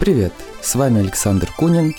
Привет, 0.00 0.32
с 0.62 0.76
вами 0.76 1.00
Александр 1.00 1.52
Кунин, 1.58 1.94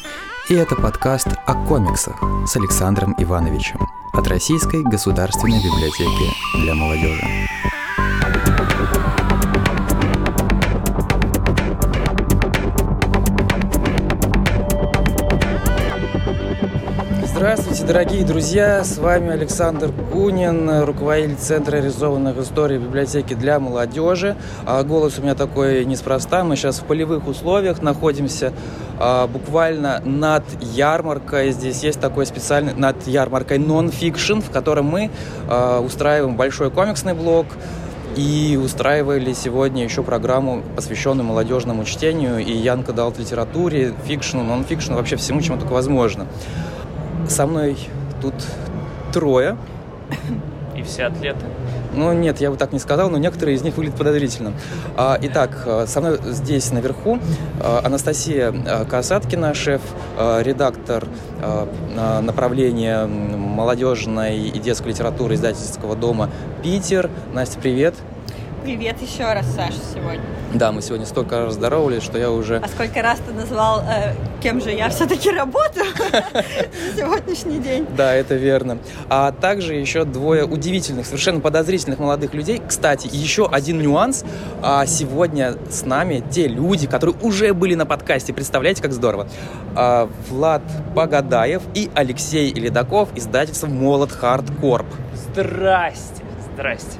и 0.50 0.55
это 0.55 0.75
подкаст 0.75 1.28
о 1.46 1.54
комиксах 1.67 2.20
с 2.47 2.55
Александром 2.55 3.13
Ивановичем 3.20 3.79
от 4.12 4.28
Российской 4.28 4.81
государственной 4.81 5.60
библиотеки 5.63 6.63
для 6.63 6.74
молодежи. 6.74 7.51
Здравствуйте, 17.72 17.94
дорогие 17.94 18.26
друзья! 18.26 18.84
С 18.84 18.98
вами 18.98 19.31
Александр 19.31 19.94
Кунин, 20.12 20.84
руководитель 20.84 21.38
Центра 21.38 21.77
реализованных 21.77 22.38
историй 22.38 22.77
библиотеки 22.77 23.34
для 23.34 23.62
молодежи. 23.62 24.35
А 24.66 24.84
голос 24.84 25.17
у 25.20 25.21
меня 25.21 25.35
такой 25.35 25.85
неспроста. 25.85 26.44
Мы 26.44 26.57
сейчас 26.57 26.80
в 26.80 26.84
полевых 26.84 27.27
условиях 27.27 27.81
находимся 27.81 28.52
а, 28.99 29.25
буквально 29.27 30.02
над 30.03 30.44
ярмаркой. 30.59 31.52
Здесь 31.53 31.81
есть 31.81 32.02
такой 32.02 32.25
специальный 32.25 32.73
над 32.73 33.07
ярмаркой 33.07 33.57
нон-фикшн, 33.57 34.39
в 34.39 34.52
котором 34.52 34.88
мы 34.88 35.09
а, 35.47 35.80
устраиваем 35.80 36.35
большой 36.35 36.72
комиксный 36.72 37.13
блок 37.13 37.45
и 38.17 38.59
устраивали 38.61 39.31
сегодня 39.31 39.85
еще 39.85 40.03
программу, 40.03 40.61
посвященную 40.75 41.25
молодежному 41.25 41.85
чтению 41.85 42.39
и 42.39 42.52
Янка 42.52 42.91
дал 42.91 43.13
литературе, 43.17 43.94
фикшну, 44.05 44.44
нон-фикшну, 44.44 44.97
вообще 44.97 45.16
всему, 45.16 45.39
чему 45.39 45.58
только 45.58 45.72
возможно. 45.72 46.27
Со 47.31 47.48
мной 47.48 47.77
тут 48.21 48.34
трое. 49.13 49.55
И 50.76 50.84
все 50.84 51.05
атлеты. 51.05 51.45
Ну, 51.94 52.12
нет, 52.12 52.41
я 52.41 52.52
бы 52.52 52.58
так 52.58 52.73
не 52.73 52.80
сказал, 52.80 53.09
но 53.09 53.17
некоторые 53.17 53.55
из 53.55 53.62
них 53.62 53.77
выглядят 53.77 53.98
подозрительно. 53.98 54.52
А, 54.98 55.17
итак, 55.22 55.66
со 55.88 56.02
мной 56.02 56.20
здесь 56.25 56.72
наверху 56.72 57.20
а, 57.62 57.81
Анастасия 57.86 58.53
а, 58.53 58.84
Касаткина, 58.86 59.53
шеф-редактор 59.53 61.08
направления 62.22 63.05
молодежной 63.05 64.38
и 64.38 64.59
детской 64.59 64.89
литературы 64.89 65.36
издательского 65.36 65.95
дома 65.95 66.30
«Питер». 66.61 67.09
Настя, 67.33 67.59
привет. 67.59 67.95
Привет 68.64 69.02
еще 69.02 69.23
раз, 69.23 69.48
Саша, 69.56 69.80
сегодня. 69.92 70.22
Да, 70.54 70.72
мы 70.72 70.84
сегодня 70.84 71.08
столько 71.08 71.45
раз 71.45 71.56
здоровались, 71.56 72.04
что 72.04 72.20
я 72.20 72.30
уже... 72.30 72.58
А 72.58 72.67
сколько 72.67 73.02
раз 73.02 73.20
ты 73.26 73.34
назвал, 73.34 73.81
э, 73.81 74.14
кем 74.40 74.62
же 74.62 74.70
я 74.70 74.90
все-таки 74.90 75.31
работаю 75.31 75.86
на 76.14 76.95
сегодняшний 76.95 77.58
день? 77.58 77.88
Да, 77.98 78.14
это 78.14 78.36
верно. 78.36 78.78
А 79.09 79.32
также 79.32 79.73
еще 79.73 80.06
двое 80.06 80.45
удивительных, 80.45 81.08
совершенно 81.08 81.39
подозрительных 81.39 81.98
молодых 81.98 82.36
людей. 82.36 82.62
Кстати, 82.67 83.09
еще 83.12 83.48
один 83.48 83.82
нюанс. 83.82 84.23
А 84.62 84.86
сегодня 84.86 85.56
с 85.72 85.84
нами 85.84 86.23
те 86.30 86.48
люди, 86.48 86.86
которые 86.86 87.16
уже 87.23 87.56
были 87.56 87.73
на 87.73 87.88
подкасте. 87.88 88.32
Представляете, 88.32 88.84
как 88.84 88.94
здорово. 88.94 89.28
А, 89.76 90.08
Влад 90.30 90.62
Погадаев 90.94 91.64
и 91.73 91.89
Алексей 91.95 92.54
Ледаков, 92.54 93.09
издательство 93.16 93.66
«Молот 93.66 94.12
Хардкорп». 94.12 94.86
Здрасте, 95.16 96.23
здрасте. 96.54 97.00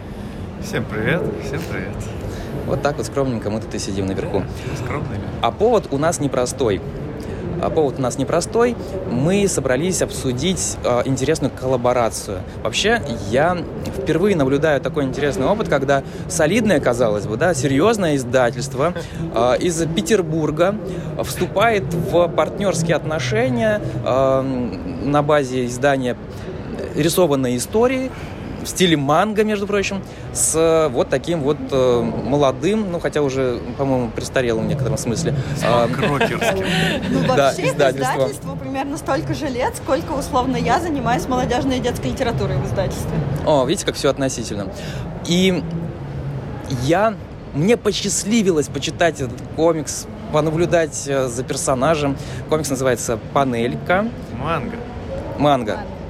Всем 0.64 0.86
привет, 0.86 1.22
всем 1.44 1.60
привет. 1.72 1.96
Вот 2.68 2.82
так 2.82 2.98
вот 2.98 3.08
скромненько 3.08 3.50
мы 3.50 3.60
тут 3.62 3.74
и 3.74 3.80
сидим 3.80 4.06
наверху. 4.06 4.44
Скромный 4.84 5.16
ли? 5.16 5.24
А 5.42 5.52
повод 5.52 5.88
у 5.92 5.98
нас 5.98 6.20
непростой. 6.20 6.82
А 7.62 7.70
повод 7.70 7.96
у 7.98 8.02
нас 8.02 8.18
непростой. 8.18 8.76
Мы 9.10 9.48
собрались 9.48 10.02
обсудить 10.02 10.78
э, 10.84 11.02
интересную 11.06 11.52
коллаборацию. 11.52 12.40
Вообще, 12.64 13.02
я 13.30 13.58
впервые 13.98 14.36
наблюдаю 14.36 14.80
такой 14.82 15.06
интересный 15.06 15.48
опыт, 15.48 15.68
когда 15.68 16.04
солидное, 16.30 16.80
казалось 16.80 17.26
бы, 17.26 17.38
да, 17.38 17.54
серьезное 17.54 18.16
издательство 18.16 18.94
э, 19.34 19.58
из 19.60 19.84
Петербурга 19.88 20.76
вступает 21.24 21.92
в 21.94 22.28
партнерские 22.28 22.96
отношения 22.96 23.82
э, 24.06 24.42
на 25.04 25.24
базе 25.24 25.66
издания 25.66 26.16
рисованной 26.96 27.58
истории 27.58 28.12
в 28.62 28.68
стиле 28.68 28.98
манго, 28.98 29.44
между 29.44 29.68
прочим, 29.68 30.04
с 30.34 30.56
э, 30.56 30.90
вот 30.90 31.10
таким 31.10 31.42
вот 31.42 31.58
э, 31.72 32.02
молодым, 32.02 32.92
ну 32.92 33.00
хотя 33.00 33.22
уже, 33.22 33.60
по-моему, 33.78 34.10
престарелым 34.10 34.66
в 34.66 34.68
некотором 34.68 34.98
смысле. 34.98 35.36
Э, 35.64 35.88
Крокерским. 35.88 36.66
Ну, 37.10 37.20
вообще, 37.28 37.70
издательство 37.70 38.56
примерно 38.56 38.98
столько 38.98 39.34
же 39.34 39.48
лет, 39.48 39.76
сколько, 39.76 40.12
условно, 40.12 40.58
я 40.58 40.80
занимаюсь 40.80 41.28
молодежной 41.28 41.78
и 41.78 41.80
детской 41.80 42.12
литературой 42.12 42.58
в 42.58 42.66
издательстве. 42.66 43.12
О, 43.46 43.66
видите, 43.66 43.86
как 43.86 43.96
все 43.96 44.10
относительно. 44.10 44.68
И 45.28 45.64
я 46.84 47.16
мне 47.54 47.76
посчастливилось 47.78 48.68
почитать 48.68 49.20
этот 49.20 49.40
комикс, 49.56 50.08
понаблюдать 50.32 50.96
за 50.96 51.44
персонажем. 51.44 52.16
Комикс 52.50 52.70
называется 52.70 53.20
«Панелька». 53.34 54.08
Манго. 54.40 54.78
Манго. 55.38 55.76
Манго. 55.76 56.01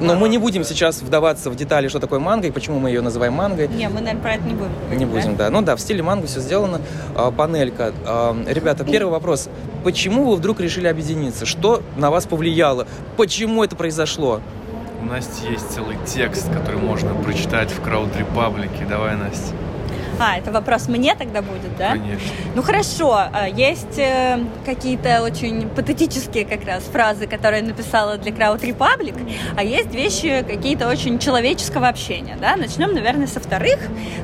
Но 0.00 0.14
мы 0.14 0.28
не 0.28 0.38
будем 0.38 0.64
сейчас 0.64 1.02
вдаваться 1.02 1.50
в 1.50 1.56
детали, 1.56 1.88
что 1.88 2.00
такое 2.00 2.18
манго 2.18 2.48
и 2.48 2.50
почему 2.50 2.78
мы 2.78 2.90
ее 2.90 3.00
называем 3.00 3.34
мангой. 3.34 3.68
Не, 3.68 3.88
мы, 3.88 4.00
наверное, 4.00 4.22
про 4.22 4.34
это 4.34 4.44
не 4.44 4.54
будем. 4.54 4.98
Не 4.98 5.06
будем, 5.06 5.36
да? 5.36 5.44
да. 5.44 5.50
Ну 5.50 5.62
да, 5.62 5.76
в 5.76 5.80
стиле 5.80 6.02
манго 6.02 6.26
все 6.26 6.40
сделано. 6.40 6.80
А, 7.14 7.30
панелька. 7.30 7.92
А, 8.04 8.36
ребята, 8.46 8.84
первый 8.84 9.10
вопрос. 9.10 9.48
Почему 9.84 10.24
вы 10.30 10.36
вдруг 10.36 10.60
решили 10.60 10.86
объединиться? 10.86 11.46
Что 11.46 11.82
на 11.96 12.10
вас 12.10 12.26
повлияло? 12.26 12.86
Почему 13.16 13.64
это 13.64 13.76
произошло? 13.76 14.40
У 15.00 15.04
Насти 15.06 15.50
есть 15.50 15.70
целый 15.70 15.96
текст, 16.06 16.52
который 16.52 16.78
можно 16.78 17.14
прочитать 17.14 17.70
в 17.70 17.80
Крауд 17.80 18.14
Репаблике. 18.16 18.84
Давай, 18.88 19.16
Настя. 19.16 19.54
А, 20.20 20.36
это 20.36 20.52
вопрос 20.52 20.86
мне 20.88 21.14
тогда 21.14 21.40
будет, 21.40 21.76
да? 21.78 21.92
Конечно. 21.92 22.28
Ну 22.54 22.62
хорошо, 22.62 23.14
а, 23.14 23.48
есть 23.48 23.98
э, 23.98 24.38
какие-то 24.66 25.22
очень 25.22 25.68
патетические 25.68 26.44
как 26.44 26.64
раз 26.66 26.84
фразы, 26.84 27.26
которые 27.26 27.62
я 27.62 27.66
написала 27.66 28.18
для 28.18 28.32
Crowd 28.32 28.60
Republic, 28.60 29.16
а 29.56 29.64
есть 29.64 29.94
вещи 29.94 30.44
какие-то 30.46 30.88
очень 30.88 31.18
человеческого 31.18 31.88
общения, 31.88 32.36
да? 32.38 32.56
Начнем, 32.56 32.92
наверное, 32.92 33.26
со 33.26 33.40
вторых, 33.40 33.80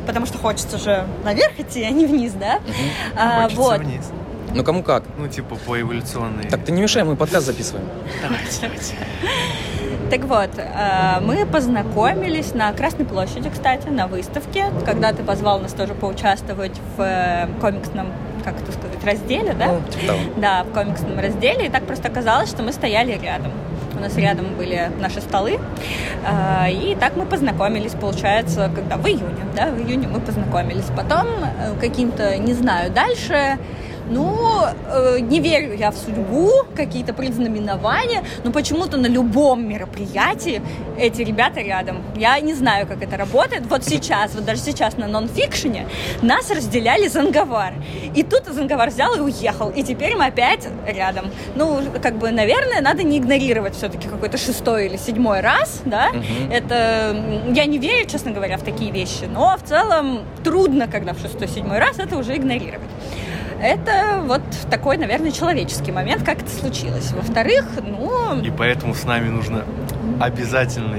потому 0.06 0.26
что 0.26 0.36
хочется 0.36 0.76
же 0.76 1.06
наверх 1.24 1.58
идти, 1.58 1.82
а 1.82 1.90
не 1.90 2.04
вниз, 2.04 2.32
да? 2.32 2.56
Угу. 2.56 2.74
А, 3.16 3.42
хочется 3.44 3.62
вот. 3.62 3.80
вниз. 3.80 4.12
Ну 4.54 4.64
кому 4.64 4.82
как? 4.82 5.04
Ну 5.16 5.28
типа 5.28 5.56
по 5.56 5.80
эволюционной. 5.80 6.44
Так 6.44 6.64
ты 6.64 6.72
не 6.72 6.82
мешай, 6.82 7.04
мы 7.04 7.16
подкаст 7.16 7.46
записываем. 7.46 7.86
Давайте, 8.22 8.60
давайте. 8.60 8.94
Так 10.10 10.20
вот, 10.24 10.50
э, 10.56 11.20
мы 11.20 11.44
познакомились 11.46 12.54
на 12.54 12.72
Красной 12.72 13.04
площади, 13.04 13.50
кстати, 13.50 13.88
на 13.88 14.06
выставке, 14.06 14.66
когда 14.84 15.12
ты 15.12 15.24
позвал 15.24 15.58
нас 15.58 15.72
тоже 15.72 15.94
поучаствовать 15.94 16.78
в 16.96 17.00
э, 17.02 17.48
комиксном 17.60 18.06
как 18.44 18.54
это 18.62 18.70
сказать, 18.70 19.04
разделе, 19.04 19.54
да? 19.54 19.66
Ну, 19.72 19.80
типа 19.90 20.06
того. 20.06 20.18
Да, 20.36 20.62
в 20.62 20.72
комиксном 20.72 21.18
разделе. 21.18 21.66
И 21.66 21.68
так 21.68 21.84
просто 21.84 22.06
оказалось, 22.06 22.48
что 22.48 22.62
мы 22.62 22.72
стояли 22.72 23.18
рядом. 23.20 23.50
У 23.96 24.00
нас 24.00 24.16
рядом 24.16 24.54
были 24.56 24.92
наши 25.00 25.20
столы. 25.20 25.58
Э, 26.24 26.70
и 26.70 26.94
так 26.94 27.16
мы 27.16 27.26
познакомились, 27.26 27.92
получается, 27.92 28.70
когда 28.72 28.96
в 28.96 29.06
июне, 29.08 29.44
да, 29.56 29.70
в 29.70 29.80
июне 29.80 30.06
мы 30.06 30.20
познакомились. 30.20 30.86
Потом 30.96 31.26
каким-то, 31.80 32.36
не 32.38 32.54
знаю, 32.54 32.92
дальше 32.92 33.58
ну, 34.08 34.64
э, 34.88 35.18
не 35.20 35.40
верю 35.40 35.74
я 35.74 35.90
в 35.90 35.96
судьбу, 35.96 36.50
какие-то 36.74 37.12
предзнаменования, 37.12 38.22
но 38.44 38.52
почему-то 38.52 38.96
на 38.96 39.06
любом 39.06 39.68
мероприятии 39.68 40.62
эти 40.98 41.22
ребята 41.22 41.60
рядом. 41.60 42.02
Я 42.16 42.38
не 42.40 42.54
знаю, 42.54 42.86
как 42.86 43.02
это 43.02 43.16
работает. 43.16 43.66
Вот 43.66 43.84
сейчас, 43.84 44.34
вот 44.34 44.44
даже 44.44 44.60
сейчас 44.60 44.96
на 44.96 45.06
нонфикшене 45.06 45.86
нас 46.22 46.50
разделяли 46.50 47.08
Занговар. 47.08 47.74
И 48.14 48.22
тут 48.22 48.46
Занговар 48.46 48.90
взял 48.90 49.14
и 49.14 49.20
уехал. 49.20 49.70
И 49.70 49.82
теперь 49.82 50.16
мы 50.16 50.26
опять 50.26 50.68
рядом. 50.86 51.26
Ну, 51.54 51.80
как 52.02 52.18
бы, 52.18 52.30
наверное, 52.30 52.80
надо 52.80 53.02
не 53.02 53.18
игнорировать 53.18 53.74
все-таки 53.74 54.08
какой-то 54.08 54.38
шестой 54.38 54.86
или 54.86 54.96
седьмой 54.96 55.40
раз, 55.40 55.82
да. 55.84 56.10
Угу. 56.10 56.52
Это... 56.52 57.16
Я 57.48 57.66
не 57.66 57.78
верю, 57.78 58.08
честно 58.08 58.30
говоря, 58.30 58.56
в 58.56 58.62
такие 58.62 58.90
вещи, 58.90 59.24
но 59.24 59.56
в 59.56 59.68
целом 59.68 60.22
трудно, 60.44 60.88
когда 60.88 61.12
в 61.12 61.18
шестой-седьмой 61.18 61.78
раз 61.78 61.98
это 61.98 62.16
уже 62.16 62.36
игнорировать. 62.36 62.90
Это 63.60 64.22
вот 64.24 64.42
такой, 64.70 64.96
наверное, 64.96 65.30
человеческий 65.30 65.92
момент, 65.92 66.22
как 66.22 66.42
это 66.42 66.50
случилось. 66.50 67.12
Во-вторых, 67.12 67.66
ну... 67.82 68.40
И 68.40 68.50
поэтому 68.50 68.94
с 68.94 69.04
нами 69.04 69.28
нужно 69.28 69.64
обязательно 70.20 70.98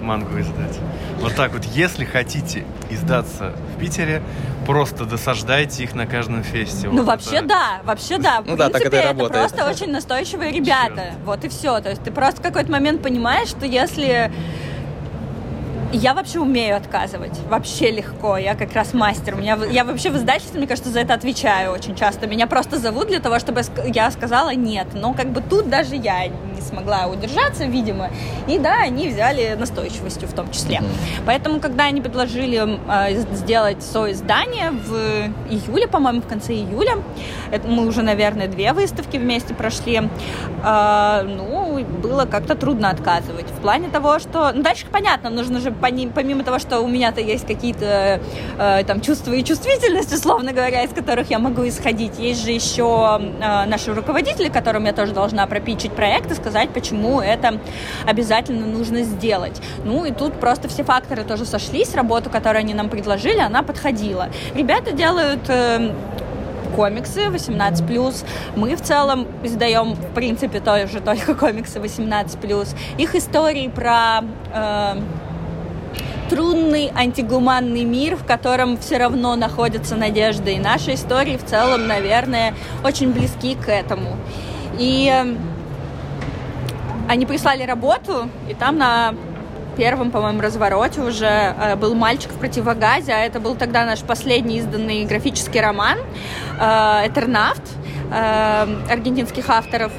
мангу 0.00 0.38
издать. 0.38 0.78
Вот 1.20 1.34
так 1.34 1.52
вот, 1.52 1.64
если 1.64 2.04
хотите 2.04 2.64
издаться 2.90 3.54
в 3.74 3.80
Питере, 3.80 4.22
просто 4.66 5.04
досаждайте 5.04 5.82
их 5.82 5.94
на 5.94 6.06
каждом 6.06 6.42
фесте. 6.42 6.88
Ну, 6.88 6.98
вот 6.98 7.06
вообще 7.06 7.36
это... 7.36 7.48
да, 7.48 7.80
вообще 7.84 8.18
да. 8.18 8.42
В 8.42 8.46
ну 8.46 8.56
принципе, 8.56 8.56
да, 8.56 8.68
так 8.70 8.86
это, 8.86 8.96
это 8.96 9.08
работает. 9.08 9.40
просто 9.40 9.70
очень 9.70 9.90
настойчивые 9.90 10.52
ребята. 10.52 11.14
Вот 11.24 11.44
и 11.44 11.48
все. 11.48 11.80
То 11.80 11.90
есть 11.90 12.02
ты 12.02 12.10
просто 12.10 12.40
в 12.40 12.42
какой-то 12.42 12.70
момент 12.70 13.02
понимаешь, 13.02 13.48
что 13.48 13.66
если 13.66 14.30
Я 15.92 16.14
вообще 16.14 16.40
умею 16.40 16.76
отказывать, 16.76 17.38
вообще 17.48 17.90
легко, 17.90 18.36
я 18.36 18.54
как 18.54 18.72
раз 18.72 18.94
мастер. 18.94 19.34
У 19.34 19.38
меня, 19.38 19.58
я 19.70 19.84
вообще 19.84 20.10
в 20.10 20.16
издательстве, 20.16 20.58
мне 20.58 20.66
кажется, 20.66 20.90
за 20.90 21.00
это 21.00 21.14
отвечаю 21.14 21.72
очень 21.72 21.94
часто. 21.94 22.26
Меня 22.26 22.46
просто 22.46 22.78
зовут 22.78 23.08
для 23.08 23.20
того, 23.20 23.38
чтобы 23.38 23.62
я 23.86 24.10
сказала 24.10 24.54
нет. 24.54 24.88
Но 24.94 25.14
как 25.14 25.28
бы 25.28 25.40
тут 25.40 25.68
даже 25.68 25.96
я 25.96 26.26
не 26.26 26.60
смогла 26.60 27.06
удержаться, 27.06 27.64
видимо. 27.64 28.10
И 28.48 28.58
да, 28.58 28.82
они 28.82 29.08
взяли 29.08 29.54
настойчивостью 29.58 30.28
в 30.28 30.32
том 30.32 30.50
числе. 30.50 30.78
Mm-hmm. 30.78 31.22
Поэтому, 31.26 31.60
когда 31.60 31.84
они 31.84 32.00
предложили 32.00 32.78
э, 32.88 33.24
сделать 33.34 33.82
соиздание 33.82 34.70
в 34.70 34.94
июле, 35.50 35.86
по-моему, 35.86 36.22
в 36.22 36.26
конце 36.26 36.54
июля, 36.54 36.96
это 37.50 37.68
мы 37.68 37.86
уже, 37.86 38.02
наверное, 38.02 38.48
две 38.48 38.72
выставки 38.72 39.16
вместе 39.16 39.54
прошли, 39.54 40.02
э, 40.64 41.22
ну, 41.22 41.63
было 41.82 42.24
как-то 42.24 42.54
трудно 42.54 42.90
отказывать. 42.90 43.46
В 43.46 43.60
плане 43.60 43.88
того, 43.88 44.18
что... 44.18 44.52
Ну, 44.52 44.62
дальше 44.62 44.86
понятно, 44.90 45.30
нужно 45.30 45.60
же 45.60 45.72
помимо 45.72 46.44
того, 46.44 46.58
что 46.58 46.80
у 46.80 46.86
меня-то 46.86 47.20
есть 47.20 47.46
какие-то 47.46 48.20
э, 48.58 48.84
там 48.84 49.00
чувства 49.00 49.32
и 49.32 49.42
чувствительность, 49.42 50.12
условно 50.12 50.52
говоря, 50.52 50.82
из 50.82 50.90
которых 50.90 51.30
я 51.30 51.38
могу 51.38 51.66
исходить, 51.66 52.18
есть 52.18 52.44
же 52.44 52.52
еще 52.52 53.18
э, 53.20 53.64
наши 53.66 53.92
руководители, 53.92 54.48
которым 54.48 54.84
я 54.84 54.92
тоже 54.92 55.12
должна 55.12 55.46
пропичить 55.46 55.92
проект 55.92 56.30
и 56.30 56.34
сказать, 56.34 56.70
почему 56.70 57.20
это 57.20 57.58
обязательно 58.06 58.66
нужно 58.66 59.02
сделать. 59.02 59.60
Ну 59.84 60.04
и 60.04 60.12
тут 60.12 60.34
просто 60.34 60.68
все 60.68 60.84
факторы 60.84 61.24
тоже 61.24 61.44
сошлись, 61.44 61.94
работу, 61.94 62.30
которую 62.30 62.60
они 62.60 62.74
нам 62.74 62.88
предложили, 62.88 63.40
она 63.40 63.62
подходила. 63.62 64.28
Ребята 64.54 64.92
делают 64.92 65.48
э, 65.48 65.92
комиксы 66.74 67.26
18+. 67.26 68.24
Мы 68.56 68.76
в 68.76 68.80
целом 68.80 69.26
издаем, 69.42 69.94
в 69.94 70.14
принципе, 70.14 70.60
тоже 70.60 71.00
только 71.00 71.34
комиксы 71.34 71.78
18+. 71.78 72.76
Их 72.98 73.14
истории 73.14 73.68
про 73.68 74.22
э, 74.52 75.00
трудный 76.28 76.90
антигуманный 76.94 77.84
мир, 77.84 78.16
в 78.16 78.24
котором 78.24 78.76
все 78.78 78.98
равно 78.98 79.36
находится 79.36 79.96
надежда. 79.96 80.50
И 80.50 80.58
наши 80.58 80.94
истории 80.94 81.36
в 81.36 81.44
целом, 81.44 81.86
наверное, 81.86 82.54
очень 82.82 83.12
близки 83.12 83.54
к 83.54 83.68
этому. 83.68 84.16
И 84.78 85.10
э, 85.12 85.34
они 87.08 87.26
прислали 87.26 87.64
работу, 87.64 88.28
и 88.48 88.54
там 88.54 88.78
на 88.78 89.14
первом, 89.76 90.10
по-моему, 90.10 90.40
развороте 90.40 91.00
уже 91.00 91.26
э, 91.26 91.76
был 91.76 91.94
«Мальчик 91.94 92.30
в 92.30 92.38
противогазе», 92.38 93.12
а 93.12 93.18
это 93.18 93.40
был 93.40 93.54
тогда 93.54 93.84
наш 93.84 94.00
последний 94.00 94.58
изданный 94.58 95.04
графический 95.04 95.60
роман 95.60 95.98
э, 96.58 97.08
«Этернафт» 97.08 97.62
э, 98.10 98.66
аргентинских 98.90 99.48
авторов. 99.50 99.92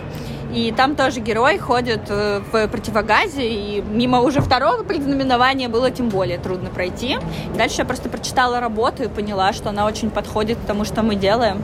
И 0.53 0.71
там 0.71 0.95
тоже 0.95 1.19
герой 1.19 1.57
ходит 1.57 2.07
в 2.07 2.67
противогазе, 2.69 3.45
и 3.45 3.81
мимо 3.81 4.21
уже 4.21 4.39
второго 4.39 4.83
предзнаменования 4.83 5.67
было 5.67 5.91
тем 5.91 6.07
более 6.07 6.37
трудно 6.37 6.69
пройти. 6.69 7.17
Дальше 7.57 7.77
я 7.79 7.85
просто 7.85 8.07
прочитала 8.07 8.61
работу 8.61 9.03
и 9.03 9.07
поняла, 9.09 9.51
что 9.51 9.69
она 9.69 9.85
очень 9.85 10.09
подходит 10.09 10.57
к 10.57 10.61
тому, 10.61 10.85
что 10.85 11.03
мы 11.03 11.15
делаем. 11.15 11.61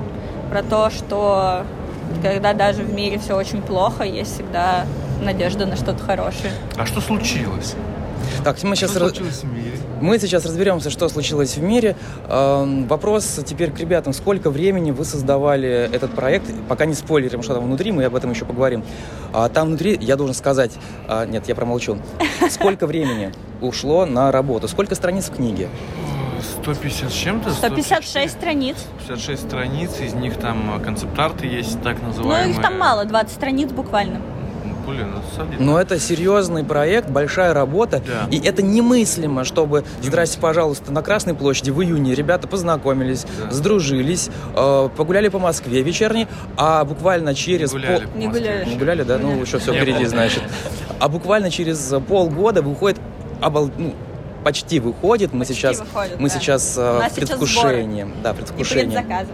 Про 0.49 0.61
то, 0.61 0.89
что 0.89 1.63
когда 2.21 2.53
даже 2.53 2.83
в 2.83 2.93
мире 2.93 3.17
все 3.17 3.37
очень 3.37 3.61
плохо, 3.61 4.03
есть 4.03 4.33
всегда 4.33 4.85
надежда 5.21 5.65
на 5.65 5.77
что-то 5.77 6.03
хорошее. 6.03 6.51
А 6.77 6.85
что 6.85 6.99
случилось? 6.99 7.75
Так, 8.43 8.61
мы 8.63 8.75
сейчас... 8.75 8.95
Раз... 8.95 9.13
Мы 10.01 10.17
сейчас 10.17 10.45
разберемся, 10.45 10.89
что 10.89 11.07
случилось 11.09 11.57
в 11.57 11.61
мире. 11.61 11.95
Эм, 12.27 12.87
вопрос 12.87 13.39
теперь 13.45 13.71
к 13.71 13.79
ребятам. 13.79 14.13
Сколько 14.13 14.49
времени 14.49 14.89
вы 14.91 15.05
создавали 15.05 15.69
этот 15.91 16.11
проект? 16.11 16.45
Пока 16.67 16.85
не 16.85 16.95
спойлерим, 16.95 17.43
что 17.43 17.53
там 17.53 17.65
внутри, 17.65 17.91
мы 17.91 18.03
об 18.05 18.15
этом 18.15 18.31
еще 18.31 18.45
поговорим. 18.45 18.83
А 19.31 19.47
там 19.49 19.67
внутри, 19.67 19.97
я 20.01 20.15
должен 20.15 20.33
сказать... 20.33 20.71
А, 21.07 21.25
нет, 21.25 21.47
я 21.47 21.55
промолчу. 21.55 21.99
Сколько 22.49 22.87
времени 22.87 23.31
ушло 23.61 24.05
на 24.05 24.31
работу? 24.31 24.67
Сколько 24.67 24.95
страниц 24.95 25.29
в 25.29 25.35
книге? 25.35 25.69
150 26.63 27.09
с 27.09 27.13
чем-то? 27.13 27.51
156 27.51 28.33
страниц. 28.33 28.77
56 29.07 29.43
страниц, 29.43 29.99
из 29.99 30.13
них 30.13 30.37
там 30.37 30.81
концепт-арты 30.83 31.45
есть, 31.45 31.81
так 31.81 32.01
называемые. 32.01 32.47
Ну, 32.47 32.51
их 32.53 32.61
там 32.61 32.77
мало, 32.77 33.05
20 33.05 33.31
страниц 33.31 33.71
буквально. 33.71 34.21
Блин, 34.85 35.13
это 35.15 35.35
солидно. 35.35 35.65
Но 35.65 35.79
это 35.79 35.99
серьезный 35.99 36.63
проект, 36.63 37.09
большая 37.09 37.53
работа. 37.53 38.01
Да. 38.05 38.27
И 38.29 38.39
это 38.39 38.61
немыслимо, 38.61 39.43
чтобы, 39.43 39.83
здрасте, 40.01 40.39
пожалуйста, 40.39 40.91
на 40.91 41.01
Красной 41.01 41.33
площади 41.33 41.71
в 41.71 41.81
июне 41.81 42.15
ребята 42.15 42.47
познакомились, 42.47 43.25
да. 43.39 43.51
сдружились, 43.51 44.29
э, 44.55 44.89
погуляли 44.95 45.29
по 45.29 45.39
Москве 45.39 45.81
вечерней, 45.81 46.27
а 46.57 46.83
буквально 46.85 47.35
через... 47.35 47.73
Не 47.73 47.79
гуляли, 47.79 48.05
пол... 48.05 48.15
Не 48.15 48.27
гуляли. 48.27 48.69
Не 48.69 48.77
гуляли, 48.77 49.03
да? 49.03 49.17
Ну, 49.17 49.41
еще 49.41 49.59
все 49.59 49.73
впереди, 49.73 50.05
значит. 50.05 50.43
А 50.99 51.07
буквально 51.07 51.49
через 51.49 51.93
полгода 52.07 52.61
выходит 52.61 52.99
обал... 53.41 53.69
ну, 53.77 53.93
почти 54.43 54.79
выходит. 54.79 55.33
Мы 55.33 55.39
почти 55.39 55.53
сейчас, 55.53 55.79
выходит, 55.79 56.19
мы 56.19 56.29
да. 56.29 56.35
сейчас 56.35 56.75
э. 56.77 57.01
Сейчас 57.13 58.09
да, 58.23 58.33
предвкушение. 58.33 58.87
И 58.87 58.93
предзаказы 58.93 59.29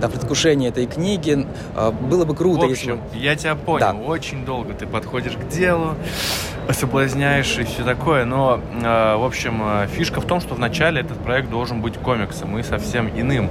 до 0.00 0.08
предвкушения 0.08 0.68
этой 0.68 0.86
книги. 0.86 1.46
А, 1.74 1.90
было 1.90 2.24
бы 2.24 2.34
круто, 2.34 2.66
в 2.66 2.70
общем, 2.70 3.00
если... 3.12 3.24
я 3.24 3.36
тебя 3.36 3.54
понял. 3.54 3.78
Да. 3.80 3.92
Очень 3.92 4.44
долго 4.44 4.74
ты 4.74 4.86
подходишь 4.86 5.34
к 5.34 5.48
делу, 5.48 5.94
соблазняешь 6.70 7.58
и 7.58 7.64
все 7.64 7.84
такое. 7.84 8.24
Но, 8.24 8.60
а, 8.82 9.16
в 9.16 9.24
общем, 9.24 9.60
а, 9.62 9.86
фишка 9.86 10.20
в 10.20 10.26
том, 10.26 10.40
что 10.40 10.54
вначале 10.54 11.00
этот 11.00 11.18
проект 11.18 11.50
должен 11.50 11.80
быть 11.80 11.96
комиксом 11.98 12.58
и 12.58 12.62
совсем 12.62 13.08
иным. 13.08 13.50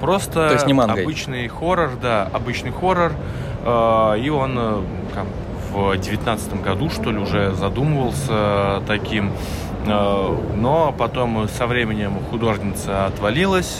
Просто 0.00 0.48
То 0.48 0.52
есть 0.54 0.66
не 0.66 0.72
обычный 0.72 1.48
хоррор, 1.48 1.90
да, 2.00 2.28
обычный 2.32 2.72
хоррор. 2.72 3.12
И 3.64 4.28
он 4.28 4.84
там, 5.14 5.26
в 5.72 5.96
девятнадцатом 5.96 6.62
году, 6.62 6.90
что 6.90 7.10
ли, 7.10 7.18
уже 7.18 7.54
задумывался 7.54 8.82
таким. 8.86 9.32
Но 9.86 10.94
потом 10.98 11.48
со 11.48 11.66
временем 11.66 12.18
художница 12.30 13.06
отвалилась, 13.06 13.78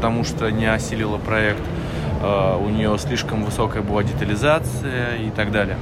потому 0.00 0.24
что 0.24 0.50
не 0.50 0.64
осилила 0.64 1.18
проект. 1.18 1.60
А, 2.22 2.56
у 2.56 2.70
нее 2.70 2.96
слишком 2.98 3.44
высокая 3.44 3.82
была 3.82 4.02
детализация 4.02 5.16
и 5.16 5.28
так 5.28 5.52
далее. 5.52 5.76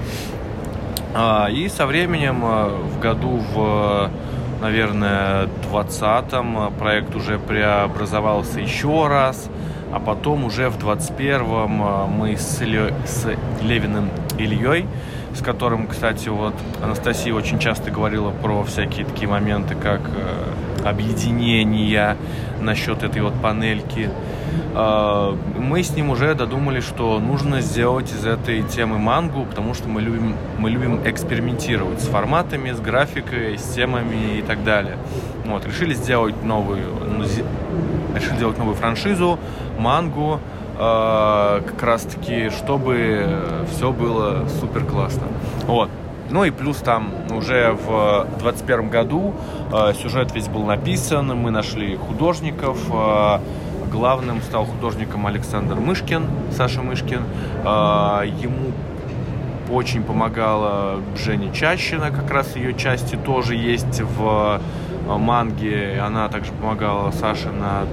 А, 1.15 1.47
и 1.49 1.69
со 1.69 1.87
временем 1.87 2.41
а, 2.43 2.69
в 2.69 2.99
году 2.99 3.41
в 3.55 4.11
наверное, 4.61 5.49
20-м 5.71 6.73
проект 6.81 7.15
уже 7.15 7.39
преобразовался 7.39 8.59
еще 8.59 9.07
раз, 9.07 9.49
а 9.93 10.01
потом 10.01 10.43
уже 10.45 10.69
в 10.69 10.79
21-м 10.79 12.11
мы 12.11 12.37
с, 12.37 12.61
Ильё... 12.61 12.91
с 13.07 13.29
Левиным 13.63 14.11
Ильей, 14.37 14.87
с 15.33 15.43
которым, 15.43 15.87
кстати, 15.87 16.29
вот 16.29 16.55
Анастасия 16.83 17.33
очень 17.33 17.61
часто 17.61 17.93
говорила 17.93 18.33
про 18.33 18.65
всякие 18.65 19.07
такие 19.07 19.29
моменты, 19.29 19.77
как 19.77 20.01
э, 20.01 20.45
объединения, 20.85 22.17
насчет 22.61 23.03
этой 23.03 23.23
вот 23.23 23.35
панельки. 23.35 24.11
А, 24.75 25.37
мы 25.57 25.83
с 25.83 25.91
ним 25.91 26.11
уже 26.11 26.35
додумали, 26.35 26.81
что 26.81 27.19
нужно 27.19 27.61
сделать 27.61 28.13
из 28.13 28.25
этой 28.25 28.63
темы 28.63 28.99
мангу, 28.99 29.45
потому 29.45 29.75
что 29.75 29.89
мы 29.89 30.01
любим, 30.01 30.37
мы 30.59 30.71
любим 30.71 31.01
экспериментировать 31.05 32.01
с 32.01 32.07
форматами, 32.07 32.73
с 32.73 32.81
графикой, 32.81 33.59
с 33.59 33.75
темами 33.75 34.39
и 34.39 34.43
так 34.43 34.65
далее. 34.65 34.97
Вот, 35.47 35.67
решили 35.67 35.95
сделать 35.95 36.43
новую, 36.45 36.87
ну, 37.17 37.25
решили 38.15 38.37
сделать 38.37 38.59
новую 38.59 38.77
франшизу, 38.77 39.39
мангу, 39.79 40.41
а, 40.77 41.61
как 41.63 41.83
раз 41.83 42.03
таки, 42.03 42.51
чтобы 42.51 43.65
все 43.71 43.93
было 43.93 44.47
супер 44.61 44.85
классно. 44.85 45.25
Вот. 45.67 45.91
Ну 46.31 46.45
и 46.45 46.51
плюс 46.51 46.77
там 46.79 47.11
уже 47.31 47.73
в 47.73 48.27
21 48.39 48.91
году 48.91 49.35
э, 49.73 49.95
сюжет 49.95 50.35
весь 50.35 50.49
был 50.49 50.65
написан, 50.65 51.29
мы 51.29 51.51
нашли 51.51 51.97
художников. 51.97 52.79
Э, 52.93 53.39
главным 53.91 54.43
стал 54.43 54.67
художником 54.67 55.27
Александр 55.27 55.77
Мышкин, 55.77 56.27
Саша 56.55 56.83
Мышкин. 56.83 57.23
Э, 57.65 58.25
ему 58.27 58.73
очень 59.71 60.03
помогала 60.03 61.01
Женя 61.17 61.51
Чащина, 61.53 62.11
как 62.11 62.31
раз 62.31 62.57
ее 62.57 62.75
части 62.75 63.17
тоже 63.17 63.55
есть 63.55 64.01
в 64.01 64.61
манге. 65.07 66.01
Она 66.05 66.29
также 66.29 66.53
помогала 66.53 67.11
Саше 67.11 67.51
над 67.51 67.89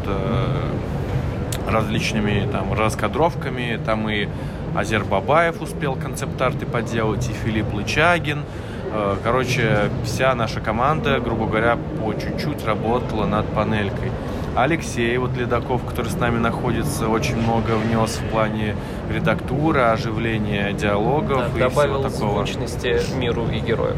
различными 1.69 2.47
там 2.51 2.73
раскадровками. 2.73 3.79
Там 3.85 4.09
и 4.09 4.27
Азер 4.75 5.05
Бабаев 5.05 5.61
успел 5.61 5.95
концепт-арты 5.95 6.65
поделать, 6.65 7.29
и 7.29 7.33
Филипп 7.33 7.73
Лычагин. 7.73 8.43
Э, 8.91 9.15
короче, 9.23 9.89
вся 10.03 10.35
наша 10.35 10.59
команда, 10.59 11.19
грубо 11.19 11.45
говоря, 11.45 11.77
по 11.97 12.13
чуть-чуть 12.13 12.65
работала 12.65 13.25
над 13.25 13.45
панелькой. 13.47 14.11
Алексей 14.55 15.17
вот 15.17 15.35
Ледаков, 15.35 15.83
который 15.85 16.09
с 16.09 16.15
нами 16.15 16.37
находится, 16.37 17.09
очень 17.09 17.35
много 17.35 17.71
внес 17.71 18.17
в 18.17 18.29
плане 18.29 18.75
редактуры, 19.09 19.81
оживления 19.81 20.71
диалогов 20.73 21.51
да, 21.51 21.57
и 21.57 21.59
добавил 21.59 21.99
всего 21.99 22.09
такого. 22.09 22.45
звучности 22.45 22.99
миру 23.15 23.47
и 23.47 23.59
герою. 23.59 23.95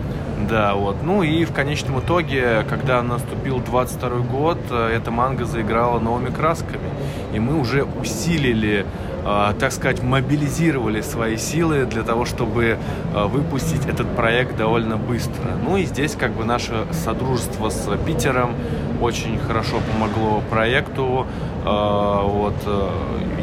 Да, 0.50 0.76
вот. 0.76 0.98
Ну 1.04 1.24
и 1.24 1.46
в 1.46 1.54
конечном 1.54 2.00
итоге, 2.00 2.64
когда 2.70 3.02
наступил 3.04 3.60
22 3.60 4.10
год, 4.20 4.58
э, 4.70 4.96
эта 4.96 5.12
манга 5.12 5.46
заиграла 5.46 6.00
новыми 6.00 6.30
красками. 6.30 6.90
И 7.34 7.40
мы 7.40 7.60
уже 7.60 7.84
усилили 7.84 8.86
э, 9.26 9.54
так 9.60 9.72
сказать, 9.72 10.02
мобилизировали 10.02 11.02
свои 11.02 11.38
силы 11.38 11.86
для 11.86 12.04
того, 12.04 12.26
чтобы 12.26 12.78
э, 13.14 13.26
выпустить 13.26 13.86
этот 13.86 14.08
проект 14.16 14.56
довольно 14.56 14.98
быстро. 14.98 15.52
Ну 15.64 15.78
и 15.78 15.84
здесь 15.84 16.16
как 16.16 16.32
бы 16.32 16.46
наше 16.46 16.86
содружество 16.92 17.70
с 17.70 17.90
Питером 18.06 18.52
очень 19.02 19.38
хорошо 19.40 19.78
помогло 19.92 20.42
проекту, 20.50 21.26
э, 21.66 22.22
вот, 22.24 22.56
э, 22.66 22.90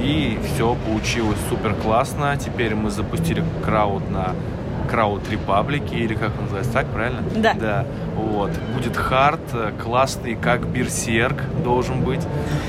и 0.02 0.38
все 0.44 0.76
получилось 0.87 1.38
супер 1.49 1.75
классно. 1.75 2.37
Теперь 2.37 2.75
мы 2.75 2.90
запустили 2.90 3.42
крауд 3.64 4.08
на 4.11 4.32
Крауд 4.90 5.28
Репаблики, 5.30 5.94
или 5.94 6.14
как 6.14 6.30
он 6.37 6.42
называется, 6.44 6.73
так, 6.73 6.87
правильно? 6.88 7.23
Да. 7.37 7.54
Да, 7.54 7.87
вот. 8.16 8.50
Будет 8.75 8.96
хард, 8.96 9.40
э, 9.52 9.73
классный, 9.82 10.34
как 10.34 10.66
Берсерк 10.66 11.42
должен 11.64 12.02
быть, 12.02 12.20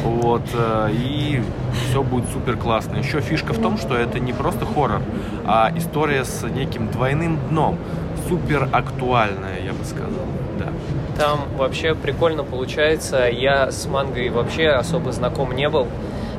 вот, 0.03 0.45
и 0.91 1.41
все 1.89 2.03
будет 2.03 2.25
супер 2.29 2.55
классно. 2.57 2.97
Еще 2.97 3.19
фишка 3.19 3.53
в 3.53 3.61
том, 3.61 3.77
что 3.77 3.95
это 3.95 4.19
не 4.19 4.31
просто 4.33 4.65
хоррор, 4.65 5.01
а 5.45 5.71
история 5.75 6.23
с 6.23 6.43
неким 6.43 6.89
двойным 6.89 7.37
дном, 7.49 7.77
супер 8.29 8.69
актуальная, 8.71 9.59
я 9.63 9.73
бы 9.73 9.83
сказал, 9.83 10.25
да. 10.57 10.67
Там 11.17 11.39
вообще 11.57 11.95
прикольно 11.95 12.43
получается. 12.43 13.29
Я 13.29 13.71
с 13.71 13.85
мангой 13.85 14.29
вообще 14.29 14.69
особо 14.69 15.11
знаком 15.11 15.53
не 15.53 15.69
был. 15.69 15.87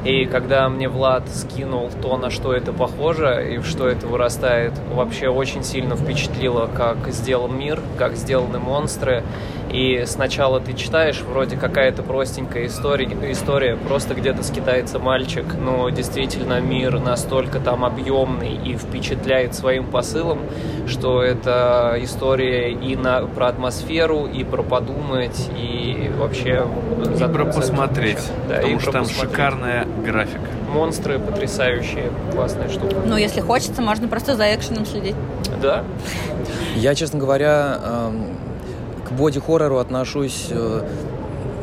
И 0.04 0.24
когда 0.26 0.68
мне 0.68 0.88
Влад 0.88 1.28
скинул 1.30 1.90
то, 2.00 2.16
на 2.16 2.30
что 2.30 2.52
это 2.52 2.72
похоже 2.72 3.54
и 3.54 3.62
что 3.62 3.88
это 3.88 4.06
вырастает, 4.06 4.72
вообще 4.92 5.28
очень 5.28 5.64
сильно 5.64 5.96
впечатлило, 5.96 6.68
как 6.72 7.08
сделан 7.08 7.58
мир, 7.58 7.80
как 7.98 8.14
сделаны 8.16 8.58
монстры. 8.58 9.24
И 9.72 10.04
сначала 10.06 10.60
ты 10.60 10.72
читаешь, 10.74 11.20
вроде 11.20 11.56
какая-то 11.56 12.02
простенькая 12.02 12.66
история, 12.66 13.08
история 13.32 13.76
просто 13.76 14.14
где-то 14.14 14.42
скитается 14.42 14.98
мальчик, 14.98 15.44
но 15.60 15.88
действительно 15.90 16.60
мир 16.60 16.98
настолько 17.00 17.58
там 17.58 17.84
объемный 17.84 18.54
и 18.54 18.76
впечатляет 18.76 19.54
своим 19.54 19.86
посылом, 19.86 20.38
что 20.86 21.22
это 21.22 21.96
история 22.00 22.70
и 22.72 22.94
на, 22.96 23.22
про 23.26 23.48
атмосферу, 23.48 24.26
и 24.26 24.44
про 24.44 24.62
подумать, 24.62 25.48
и 25.58 26.10
вообще... 26.16 26.66
И 27.04 27.18
про 27.32 27.44
посмотреть, 27.46 28.20
Да, 28.48 28.56
потому 28.56 28.76
и 28.76 28.78
что 28.78 28.84
про 28.86 28.92
там 28.92 29.02
посмотреть. 29.04 29.30
шикарная 29.32 29.86
графика. 30.04 30.44
Монстры 30.72 31.18
потрясающие, 31.18 32.10
классная 32.32 32.68
штука. 32.68 32.96
Ну, 33.04 33.16
если 33.16 33.40
хочется, 33.40 33.82
можно 33.82 34.08
просто 34.08 34.36
за 34.36 34.54
экшеном 34.54 34.86
следить. 34.86 35.14
Да, 35.60 35.84
Я, 36.76 36.94
честно 36.94 37.18
говоря, 37.18 37.78
эм, 37.82 38.24
к 39.08 39.12
боди-хоррору 39.12 39.78
отношусь 39.78 40.48
э, 40.50 40.82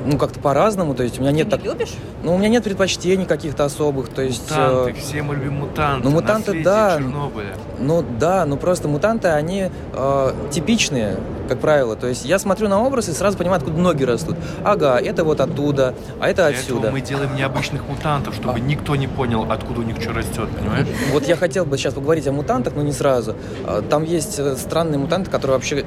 ну, 0.05 0.17
как-то 0.17 0.39
по-разному. 0.39 0.95
То 0.95 1.03
есть 1.03 1.17
у 1.19 1.21
меня 1.21 1.31
нет 1.31 1.45
Ты 1.45 1.51
так... 1.51 1.61
не 1.63 1.69
любишь? 1.69 1.93
Ну, 2.23 2.35
у 2.35 2.37
меня 2.37 2.49
нет 2.49 2.63
предпочтений 2.63 3.25
каких-то 3.25 3.65
особых. 3.65 4.09
То 4.09 4.21
есть... 4.21 4.51
э, 4.51 4.71
Мутанты, 4.79 4.99
все 4.99 5.21
мы 5.21 5.35
любим 5.35 5.53
мутанты. 5.59 6.03
ну, 6.07 6.09
мутанты, 6.11 6.47
наследие 6.53 6.63
да. 6.63 6.97
Чернобыля. 6.97 7.55
Ну 7.79 8.03
да, 8.19 8.45
ну 8.45 8.57
просто 8.57 8.87
мутанты, 8.87 9.27
они 9.29 9.69
э, 9.93 10.33
типичные, 10.51 11.17
как 11.47 11.59
правило. 11.59 11.95
То 11.95 12.07
есть 12.07 12.25
я 12.25 12.37
смотрю 12.39 12.67
на 12.69 12.81
образ 12.81 13.07
и 13.09 13.13
сразу 13.13 13.37
понимаю, 13.37 13.59
откуда 13.59 13.77
ноги 13.79 14.03
растут. 14.03 14.35
Ага, 14.63 14.97
это 14.99 15.23
вот 15.23 15.39
оттуда, 15.41 15.93
а 16.19 16.27
это 16.29 16.47
Для 16.47 16.51
этого 16.59 16.77
отсюда. 16.77 16.91
мы 16.91 17.01
делаем 17.01 17.35
необычных 17.35 17.87
мутантов, 17.87 18.35
чтобы 18.35 18.59
никто 18.59 18.95
не 18.97 19.07
понял, 19.07 19.45
откуда 19.49 19.81
у 19.81 19.83
них 19.83 20.01
что 20.01 20.13
растет, 20.13 20.49
понимаешь? 20.57 20.87
Вот 21.11 21.27
я 21.27 21.35
хотел 21.35 21.65
бы 21.65 21.77
сейчас 21.77 21.93
поговорить 21.93 22.27
о 22.27 22.31
мутантах, 22.33 22.73
но 22.75 22.81
не 22.81 22.91
сразу. 22.93 23.35
А, 23.65 23.81
Там 23.81 24.03
есть 24.03 24.37
э, 24.39 24.55
странные 24.57 24.97
мутанты, 24.99 25.29
которые 25.29 25.55
вообще 25.57 25.85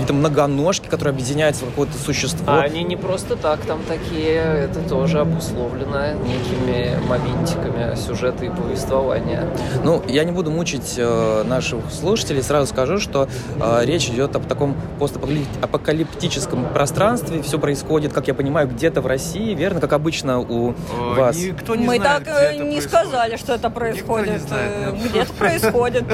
какие-то 0.00 0.14
многоножки, 0.14 0.86
которые 0.88 1.12
объединяются 1.12 1.64
в 1.64 1.68
какое-то 1.70 1.98
существо. 1.98 2.44
а 2.46 2.60
они 2.62 2.82
не 2.84 2.96
просто 2.96 3.36
так 3.36 3.60
там 3.60 3.80
такие, 3.86 4.34
это 4.34 4.80
тоже 4.88 5.20
обусловлено 5.20 6.12
некими 6.14 6.98
моментиками 7.06 7.94
сюжета 7.96 8.46
и 8.46 8.48
повествования. 8.48 9.46
Ну, 9.84 10.02
я 10.08 10.24
не 10.24 10.32
буду 10.32 10.50
мучить 10.50 10.94
э, 10.96 11.42
наших 11.44 11.80
слушателей, 11.92 12.42
сразу 12.42 12.66
скажу, 12.68 12.98
что 12.98 13.28
э, 13.60 13.80
речь 13.84 14.08
идет 14.08 14.34
об 14.36 14.46
таком 14.46 14.74
постапокалиптическом 14.98 16.66
пространстве. 16.72 17.42
Все 17.42 17.58
происходит, 17.58 18.12
как 18.12 18.26
я 18.28 18.34
понимаю, 18.34 18.68
где-то 18.68 19.00
в 19.02 19.06
России, 19.06 19.54
верно? 19.54 19.80
Как 19.80 19.92
обычно 19.92 20.38
у 20.40 20.70
Э, 20.70 20.74
вас. 21.16 21.36
Никто 21.36 21.74
не 21.74 21.84
Мы 21.86 21.96
знает, 21.96 22.02
так 22.02 22.22
где 22.22 22.30
э, 22.32 22.34
это 22.54 22.54
не 22.64 22.70
происходит. 22.76 22.88
сказали, 22.88 23.36
что 23.36 23.54
это 23.54 23.70
происходит. 23.70 24.32
не 24.32 24.38
знает, 24.38 24.72
Э, 24.86 24.92
нет. 24.92 25.10
Где-то 25.10 25.32
происходит. 25.34 26.04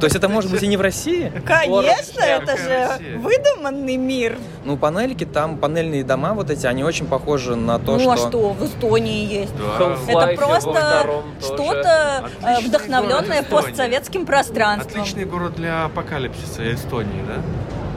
То 0.00 0.04
есть 0.06 0.16
это 0.16 0.28
может 0.28 0.50
быть 0.50 0.62
и 0.62 0.66
не 0.66 0.76
в 0.76 0.80
России? 0.80 1.32
Конечно, 1.44 2.20
это 2.22 2.56
же 2.56 2.85
Выдуманный 3.16 3.96
мир. 3.96 4.38
Ну, 4.64 4.76
панельки, 4.76 5.24
там 5.24 5.58
панельные 5.58 6.04
дома 6.04 6.34
вот 6.34 6.50
эти, 6.50 6.66
они 6.66 6.84
очень 6.84 7.06
похожи 7.06 7.56
на 7.56 7.78
то, 7.78 7.96
Ну 7.96 8.10
а 8.10 8.16
что... 8.16 8.28
что, 8.28 8.48
в 8.50 8.64
Эстонии 8.64 9.24
есть. 9.24 9.52
Да. 9.56 9.96
Это 10.08 10.36
просто 10.36 11.06
что-то 11.40 12.30
э, 12.42 12.60
вдохновленное 12.66 13.42
постсоветским 13.42 14.26
пространством. 14.26 15.02
Отличный 15.02 15.24
город 15.24 15.54
для 15.56 15.84
апокалипсиса 15.84 16.72
Эстонии, 16.72 17.22
да? 17.26 17.42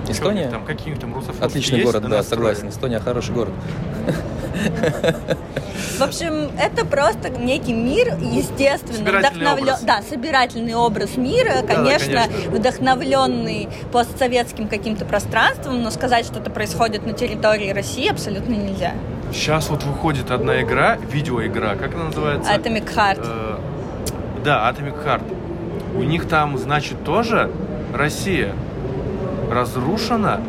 Эстония? 0.09 0.49
Там 0.49 0.65
какие 0.65 0.95
там 0.95 1.13
русофобские 1.13 1.47
Отличный 1.47 1.79
есть 1.79 1.91
город, 1.91 2.09
да, 2.09 2.23
согласен. 2.23 2.69
Эстония 2.69 2.99
хороший 2.99 3.33
город. 3.33 3.53
В 5.97 6.01
общем, 6.01 6.49
это 6.59 6.85
просто 6.85 7.29
некий 7.29 7.73
мир, 7.73 8.15
естественно, 8.19 9.19
вдохновлен... 9.19 9.63
образ. 9.63 9.81
Да, 9.81 10.01
собирательный 10.01 10.73
образ 10.73 11.17
мира, 11.17 11.61
Да, 11.61 11.61
да, 11.61 11.75
конечно, 11.75 12.23
конечно. 12.23 12.51
вдохновленный 12.51 13.69
постсоветским 13.91 14.67
каким-то 14.67 15.05
пространством, 15.05 15.81
но 15.81 15.91
сказать, 15.91 16.25
что 16.25 16.39
это 16.39 16.49
происходит 16.49 17.05
на 17.05 17.13
территории 17.13 17.71
России, 17.71 18.09
абсолютно 18.09 18.53
нельзя. 18.53 18.93
Сейчас 19.33 19.69
вот 19.69 19.83
выходит 19.83 20.31
одна 20.31 20.61
игра, 20.61 20.97
видеоигра, 21.11 21.75
как 21.75 21.93
она 21.95 22.05
называется? 22.05 22.51
Atomic 22.51 22.95
Heart. 22.95 23.25
Э, 23.25 23.57
да, 24.43 24.69
Atomic 24.71 25.05
Heart. 25.05 25.23
У 25.95 26.03
них 26.03 26.27
там, 26.27 26.57
значит, 26.57 27.03
тоже 27.03 27.51
Россия 27.93 28.53
разрушена. 29.49 30.41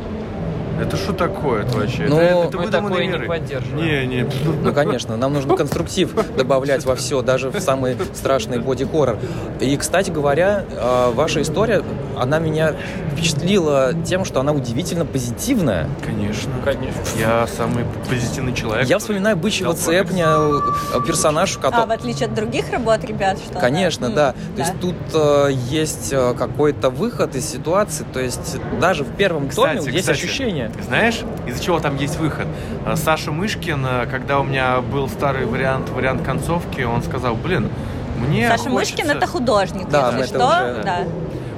Это 0.81 0.97
что 0.97 1.13
такое 1.13 1.63
это 1.65 1.77
вообще? 1.77 2.07
Ну, 2.09 2.19
это, 2.19 2.49
это 2.49 2.59
мы 2.59 2.71
такое 2.71 3.03
не 3.03 3.09
миры. 3.09 3.27
поддерживаем. 3.27 3.87
Не, 3.87 4.07
не. 4.07 4.27
Ну, 4.63 4.73
конечно, 4.73 5.17
нам 5.19 5.35
нужно 5.35 5.55
конструктив 5.55 6.15
добавлять 6.37 6.87
во 6.87 6.95
все, 6.97 7.21
даже 7.21 7.51
в 7.51 7.61
самый 7.61 7.97
страшный 8.15 8.61
боди-хоррор. 8.61 9.19
И, 9.61 9.77
кстати 9.77 10.11
говоря, 10.11 10.65
э, 10.71 11.11
ваша 11.13 11.43
история, 11.43 11.83
она 12.21 12.39
меня 12.39 12.75
впечатлила 13.13 13.95
тем, 14.05 14.25
что 14.25 14.41
она 14.41 14.53
удивительно 14.53 15.05
позитивная. 15.05 15.89
Конечно. 16.05 16.53
Конечно. 16.65 17.01
Я 17.19 17.47
самый 17.47 17.85
позитивный 18.09 18.53
человек. 18.55 18.87
Я 18.89 18.99
вспоминаю 18.99 19.37
бычьего 19.37 19.75
цепня, 19.75 20.27
э, 20.29 21.01
персонаж, 21.07 21.57
А, 21.57 21.59
в 21.59 21.63
который... 21.63 21.95
отличие 21.97 22.27
от 22.29 22.35
других 22.35 22.71
работ, 22.71 23.05
ребят, 23.05 23.39
что? 23.39 23.59
Конечно, 23.59 24.07
М, 24.07 24.15
да. 24.15 24.33
То 24.55 24.61
есть 24.63 24.81
тут 24.81 24.97
э, 25.15 25.49
есть 25.71 26.13
э, 26.13 26.35
какой-то 26.35 26.91
выход 26.91 27.35
из 27.35 27.49
ситуации. 27.51 28.05
То 28.13 28.21
есть 28.21 28.59
даже 28.81 29.05
в 29.05 29.15
первом 29.17 29.49
томе 29.49 29.79
Кстати, 29.79 29.95
есть 29.95 30.01
кстати, 30.09 30.19
ощущение. 30.25 30.71
Знаешь, 30.87 31.21
из-за 31.47 31.63
чего 31.63 31.81
там 31.81 31.97
есть 31.97 32.19
выход? 32.19 32.47
Э, 32.87 32.97
Саша 32.97 33.33
Мышкин, 33.33 33.87
когда 34.11 34.41
у 34.41 34.45
меня 34.45 34.81
был 34.81 35.09
старый 35.09 35.47
вариант, 35.47 35.89
вариант 35.91 36.23
концовки, 36.23 36.83
он 36.83 37.03
сказал, 37.03 37.35
блин, 37.35 37.69
мне 38.19 38.49
Саша 38.49 38.69
хочется... 38.69 38.97
Мышкин 38.97 39.17
это 39.17 39.27
художник, 39.27 39.89
Да, 39.89 40.13
если 40.19 40.35
что, 40.37 40.47
уже- 40.47 40.83
да. 40.85 41.05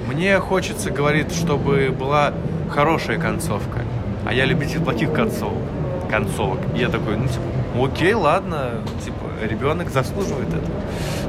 Мне 0.06 0.38
хочется, 0.40 0.90
говорит, 0.90 1.32
чтобы 1.32 1.94
была 1.96 2.32
хорошая 2.70 3.18
концовка. 3.18 3.80
А 4.26 4.32
я 4.32 4.44
любитель 4.44 4.80
плохих 4.80 5.12
концовок. 5.12 5.62
Концовок. 6.10 6.58
И 6.74 6.78
я 6.78 6.88
такой, 6.88 7.16
ну, 7.16 7.26
типа, 7.26 7.84
окей, 7.84 8.14
ладно, 8.14 8.82
типа, 9.04 9.21
ребенок 9.46 9.90
заслуживает 9.90 10.48
этого. 10.48 10.80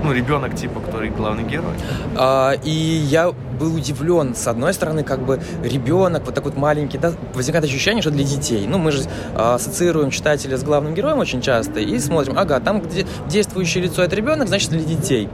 Ну, 0.04 0.12
ребенок, 0.12 0.56
типа, 0.56 0.82
который 0.82 1.10
главный 1.10 1.44
герой. 1.44 1.76
А, 2.16 2.54
и 2.64 2.70
я 2.70 3.32
был 3.32 3.76
удивлен, 3.76 4.36
с 4.36 4.48
одной 4.48 4.74
стороны, 4.74 5.04
как 5.04 5.22
бы 5.26 5.40
ребенок, 5.64 6.26
вот 6.26 6.36
такой 6.36 6.52
вот 6.52 6.60
маленький, 6.60 6.98
да, 6.98 7.14
возникает 7.34 7.64
ощущение, 7.64 8.02
что 8.02 8.12
для 8.12 8.26
детей. 8.26 8.66
Ну, 8.68 8.78
мы 8.78 8.92
же 8.92 9.04
а, 9.34 9.56
ассоциируем 9.56 10.10
читателя 10.10 10.58
с 10.58 10.64
главным 10.64 10.94
героем 10.94 11.20
очень 11.20 11.42
часто 11.42 11.80
и 11.80 11.98
смотрим, 12.00 12.38
ага, 12.38 12.60
там, 12.60 12.82
где 12.82 13.06
действующее 13.30 13.86
лицо 13.86 14.04
это 14.04 14.16
ребенок, 14.16 14.50
значит, 14.50 14.72
для 14.72 14.84
детей. 14.84 15.30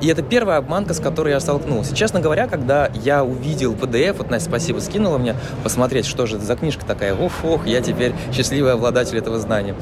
И 0.00 0.08
это 0.08 0.22
первая 0.22 0.58
обманка, 0.58 0.94
с 0.94 1.00
которой 1.00 1.32
я 1.32 1.40
столкнулся. 1.40 1.94
Честно 1.94 2.20
говоря, 2.20 2.46
когда 2.46 2.90
я 3.04 3.24
увидел 3.24 3.74
PDF, 3.74 4.16
вот 4.18 4.30
Настя, 4.30 4.48
спасибо, 4.48 4.78
скинула 4.78 5.18
мне 5.18 5.36
посмотреть, 5.62 6.06
что 6.06 6.26
же 6.26 6.36
это 6.36 6.44
за 6.44 6.56
книжка 6.56 6.86
такая, 6.86 7.14
ох-ох, 7.14 7.66
я 7.66 7.80
теперь 7.80 8.14
счастливый 8.32 8.72
обладатель 8.72 9.18
этого 9.18 9.38
знания, 9.38 9.74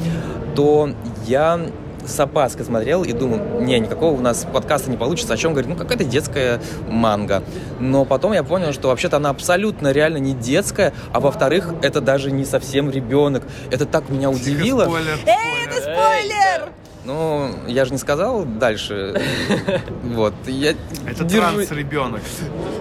то 0.56 0.90
я 1.26 1.60
с 2.06 2.18
опаской 2.20 2.64
смотрел 2.64 3.04
и 3.04 3.12
думал, 3.12 3.60
не, 3.60 3.78
никакого 3.78 4.12
у 4.18 4.20
нас 4.20 4.46
подкаста 4.52 4.90
не 4.90 4.96
получится, 4.96 5.34
о 5.34 5.36
чем 5.36 5.52
говорить, 5.52 5.70
ну 5.70 5.76
какая-то 5.76 6.04
детская 6.04 6.60
манга. 6.88 7.42
Но 7.80 8.04
потом 8.04 8.32
я 8.32 8.42
понял, 8.42 8.72
что 8.72 8.88
вообще-то 8.88 9.16
она 9.18 9.30
абсолютно 9.30 9.92
реально 9.92 10.18
не 10.18 10.34
детская, 10.34 10.92
а 11.12 11.20
во-вторых, 11.20 11.72
это 11.82 12.00
даже 12.00 12.30
не 12.30 12.44
совсем 12.44 12.90
ребенок. 12.90 13.42
Это 13.70 13.86
так 13.86 14.08
меня 14.08 14.30
удивило. 14.30 14.84
Спойлер, 14.84 15.18
Эй, 15.26 15.64
это 15.66 15.74
спойлер. 15.80 15.96
спойлер! 15.96 16.68
Ну, 17.04 17.48
я 17.66 17.84
же 17.84 17.92
не 17.92 17.98
сказал 17.98 18.44
дальше. 18.44 19.20
Вот, 20.04 20.34
я 20.46 20.72
Это 21.06 21.24
держу- 21.24 21.40
транс-ребенок. 21.42 22.20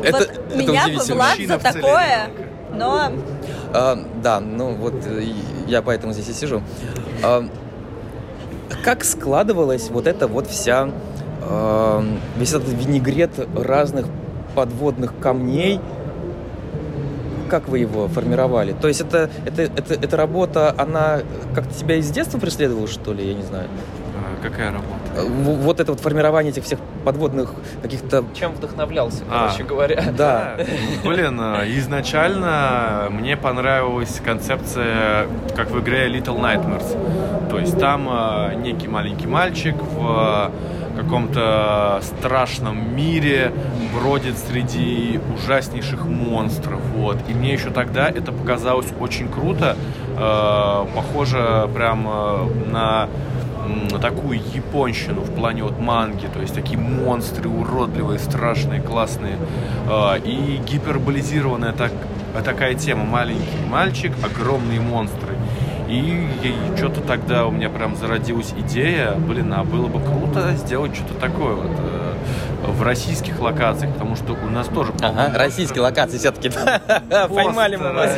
Это, 0.04 0.18
вот 0.18 0.28
это 0.30 0.58
меня. 0.58 0.88
Влад 1.16 1.38
за 1.48 1.58
такое, 1.60 2.30
но 2.74 3.12
А, 3.74 4.04
да, 4.22 4.40
ну 4.40 4.74
вот 4.75 4.94
э, 5.06 5.24
я 5.68 5.82
поэтому 5.82 6.13
здесь 6.13 6.28
и 6.30 6.34
сижу. 6.34 6.62
А, 7.24 7.48
как 8.84 9.04
складывалась 9.04 9.90
вот 9.90 10.08
эта 10.08 10.28
вот 10.28 10.48
вся 10.48 10.90
э, 11.42 12.04
весь 12.38 12.54
этот 12.54 12.70
винегрет 12.70 13.32
разных 13.56 14.08
подводных 14.56 15.13
камней, 15.20 15.80
как 17.50 17.68
вы 17.68 17.80
его 17.80 18.08
формировали? 18.08 18.74
То 18.74 18.88
есть 18.88 19.01
это, 19.01 19.30
это, 19.46 19.63
это, 19.63 19.94
эта 19.94 20.18
работа, 20.18 20.74
она 20.78 21.20
как-то 21.54 21.74
тебя 21.74 21.96
из 21.96 22.10
детства 22.10 22.40
преследовала, 22.40 22.88
что 22.88 23.13
ли, 23.13 23.28
я 23.28 23.34
не 23.34 23.44
знаю? 23.44 23.68
А, 24.41 24.50
Какая 24.50 24.71
работа? 24.71 24.88
Э, 25.15 25.24
в- 25.24 25.62
Вот 25.62 25.79
это 25.79 25.91
вот 25.91 26.01
формирование 26.01 26.51
этих 26.51 26.63
всех 26.63 26.79
подводных 27.05 27.53
каких-то... 27.81 28.24
Чем 28.33 28.51
вдохновлялся, 28.53 29.24
А. 29.29 29.48
короче 29.48 29.63
говоря. 29.63 30.03
Да. 30.17 30.55
Блин, 31.03 31.39
э, 31.41 31.65
изначально 31.77 33.07
мне 33.12 33.38
понравилась 33.38 34.21
концепция, 34.24 35.27
как 35.55 35.71
в 35.71 35.79
игре 35.81 36.07
Little 36.10 36.39
Nightmares. 36.39 37.50
То 37.50 37.60
есть 37.60 37.79
там 37.79 38.07
э, 38.12 38.55
некий 38.55 38.88
маленький 38.88 39.27
мальчик 39.27 39.75
в 39.95 40.51
каком-то 40.98 42.00
страшном 42.01 42.95
мире 42.95 43.51
бродит 43.95 44.38
среди 44.38 45.19
ужаснейших 45.36 46.05
монстров. 46.05 46.79
Вот. 46.95 47.17
И 47.29 47.33
мне 47.33 47.53
еще 47.53 47.69
тогда 47.69 48.10
это 48.10 48.31
показалось 48.31 48.88
очень 49.00 49.27
круто. 49.29 49.75
Э, 50.17 50.86
Похоже 50.95 51.69
прям 51.74 52.03
на 52.71 53.07
такую 54.01 54.39
японщину 54.53 55.22
в 55.22 55.32
плане 55.34 55.63
вот 55.63 55.80
манги, 55.80 56.27
то 56.34 56.41
есть 56.41 56.53
такие 56.53 56.77
монстры 56.80 57.50
уродливые, 57.50 58.20
страшные, 58.20 58.82
классные 58.82 59.38
Э, 59.88 60.20
и 60.24 60.62
гиперболизированная 60.65 61.74
так, 61.74 61.91
такая 62.46 62.75
тема, 62.75 63.03
маленький 63.03 63.65
мальчик, 63.70 64.13
огромные 64.24 64.80
монстры. 64.80 65.36
И, 65.89 66.25
что-то 66.77 67.01
тогда 67.01 67.46
у 67.46 67.51
меня 67.51 67.70
прям 67.70 67.98
зародилась 67.98 68.53
идея, 68.58 69.12
блин, 69.12 69.53
а 69.53 69.65
было 69.65 69.88
бы 69.88 70.00
круто 70.00 70.53
сделать 70.56 70.96
что-то 70.96 71.15
такое 71.15 71.56
вот 71.56 71.72
э, 71.80 72.13
в 72.68 72.82
российских 72.82 73.41
локациях, 73.41 73.94
потому 73.94 74.15
что 74.15 74.34
у 74.34 74.50
нас 74.50 74.68
тоже... 74.68 74.94
Ага, 75.01 75.34
российские 75.38 75.82
локации 75.82 76.18
все-таки. 76.18 76.50
Поймали 77.10 77.75
мы 77.75 77.91
вас. 77.91 78.18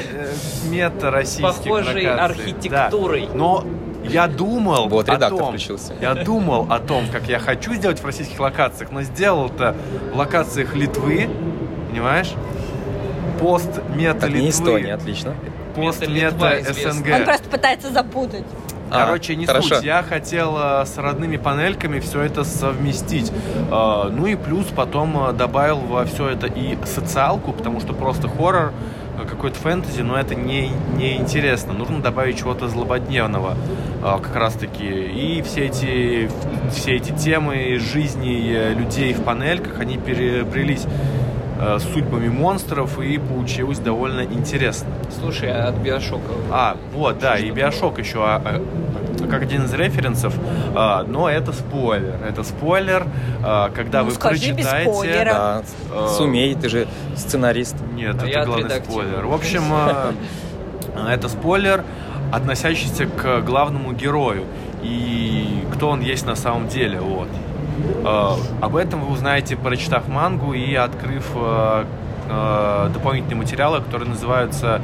Мета 0.69 1.09
российских 1.09 1.63
Похожей 1.63 2.05
архитектурой. 2.05 3.25
Да. 3.25 3.33
Но 3.33 3.65
я 4.03 4.27
думал 4.27 4.88
Вот 4.89 5.10
о 5.10 5.17
том, 5.29 5.50
включился. 5.50 5.93
я 6.01 6.13
думал 6.15 6.67
о 6.72 6.79
том, 6.79 7.05
как 7.12 7.27
я 7.27 7.39
хочу 7.39 7.74
сделать 7.74 8.00
в 8.01 8.05
российских 8.05 8.39
локациях, 8.39 8.91
но 8.91 9.01
сделал 9.03 9.48
это 9.48 9.75
в 10.13 10.17
локациях 10.17 10.75
Литвы, 10.75 11.29
понимаешь? 11.89 12.33
Пост 13.39 13.69
мета 13.95 14.22
Так, 14.22 14.29
не 14.29 14.36
Литвы. 14.36 14.50
Эстония, 14.50 14.93
отлично. 14.93 15.33
Пост 15.75 16.07
Мета 16.07 16.62
известна. 16.62 16.89
Он 16.89 16.93
СНГ. 16.98 17.25
просто 17.25 17.50
пытается 17.50 17.91
запутать. 17.91 18.43
А, 18.91 19.05
Короче, 19.07 19.36
не 19.36 19.48
хорошо. 19.48 19.75
суть. 19.75 19.83
Я 19.83 20.03
хотел 20.03 20.55
э, 20.55 20.86
с 20.86 20.98
родными 21.00 21.38
панельками 21.38 22.00
все 22.00 22.22
это 22.22 22.43
совместить. 22.43 23.31
Э, 23.72 24.10
Ну 24.12 24.27
и 24.27 24.36
плюс 24.36 24.67
потом 24.67 25.29
э, 25.29 25.33
добавил 25.33 25.77
во 25.79 26.05
все 26.05 26.29
это 26.29 26.45
и 26.45 26.77
социалку, 26.86 27.53
потому 27.53 27.79
что 27.79 27.93
просто 27.93 28.27
хоррор, 28.29 28.72
какой-то 29.17 29.58
фэнтези, 29.60 30.01
но 30.01 30.17
это 30.17 30.36
не, 30.36 30.70
не 30.98 31.17
интересно. 31.17 31.74
Нужно 31.74 32.01
добавить 32.01 32.39
чего-то 32.39 32.67
злободневного 32.67 33.55
э, 34.01 34.17
как 34.22 34.36
раз 34.36 34.53
таки. 34.53 34.86
И 34.86 35.41
все 35.41 35.67
эти, 35.67 36.29
все 36.72 36.96
эти 36.96 37.12
темы 37.12 37.79
жизни 37.79 38.53
э, 38.53 38.74
людей 38.74 39.13
в 39.13 39.24
панельках, 39.24 39.79
они 39.79 39.98
перебрелись 39.98 40.86
э, 41.60 41.77
с 41.79 41.84
судьбами 41.93 42.29
монстров 42.29 43.00
и 43.00 43.17
получилось 43.17 43.79
довольно 43.79 44.22
интересно. 44.22 44.89
Слушай, 45.20 45.51
а 45.51 45.70
от 45.70 45.75
Биошока? 45.75 46.34
А, 46.51 46.77
вот, 46.93 47.20
да, 47.20 47.38
и 47.38 47.51
Биошок 47.51 48.00
еще 48.00 48.24
а, 48.24 48.41
а, 48.43 48.62
как 49.33 49.43
один 49.43 49.65
из 49.65 49.73
референсов, 49.73 50.33
а, 50.75 51.03
но 51.07 51.27
это 51.29 51.51
спойлер. 51.53 52.15
Это 52.27 52.43
спойлер, 52.43 53.07
а, 53.43 53.69
когда 53.71 53.99
Ну, 54.01 54.05
вы 54.09 54.11
скажи 54.11 54.51
без 54.51 54.65
прочитаете... 54.67 54.91
спойлера. 54.91 55.33
Да, 55.33 55.63
Э, 55.91 56.07
сумей, 56.17 56.55
ты 56.55 56.69
же 56.69 56.87
сценарист. 57.15 57.75
Нет, 57.95 58.15
А 58.21 58.27
это 58.27 58.45
главный 58.45 58.65
отредактирую. 58.65 59.07
спойлер. 59.07 59.25
В 59.25 59.33
общем, 59.33 59.63
а, 59.71 60.11
это 61.09 61.29
спойлер, 61.29 61.83
относящийся 62.31 63.05
к 63.05 63.41
главному 63.41 63.93
герою 63.93 64.43
и 64.83 65.63
кто 65.73 65.89
он 65.89 66.01
есть 66.01 66.25
на 66.25 66.35
самом 66.35 66.67
деле. 66.67 66.99
Вот. 66.99 67.27
А, 68.03 68.35
Об 68.61 68.75
этом 68.75 69.01
вы 69.01 69.11
узнаете, 69.13 69.55
прочитав 69.55 70.07
мангу 70.07 70.53
и 70.53 70.75
открыв 70.75 71.25
а, 71.35 71.85
а, 72.29 72.89
дополнительные 72.89 73.37
материалы, 73.37 73.81
которые 73.81 74.09
называются 74.09 74.81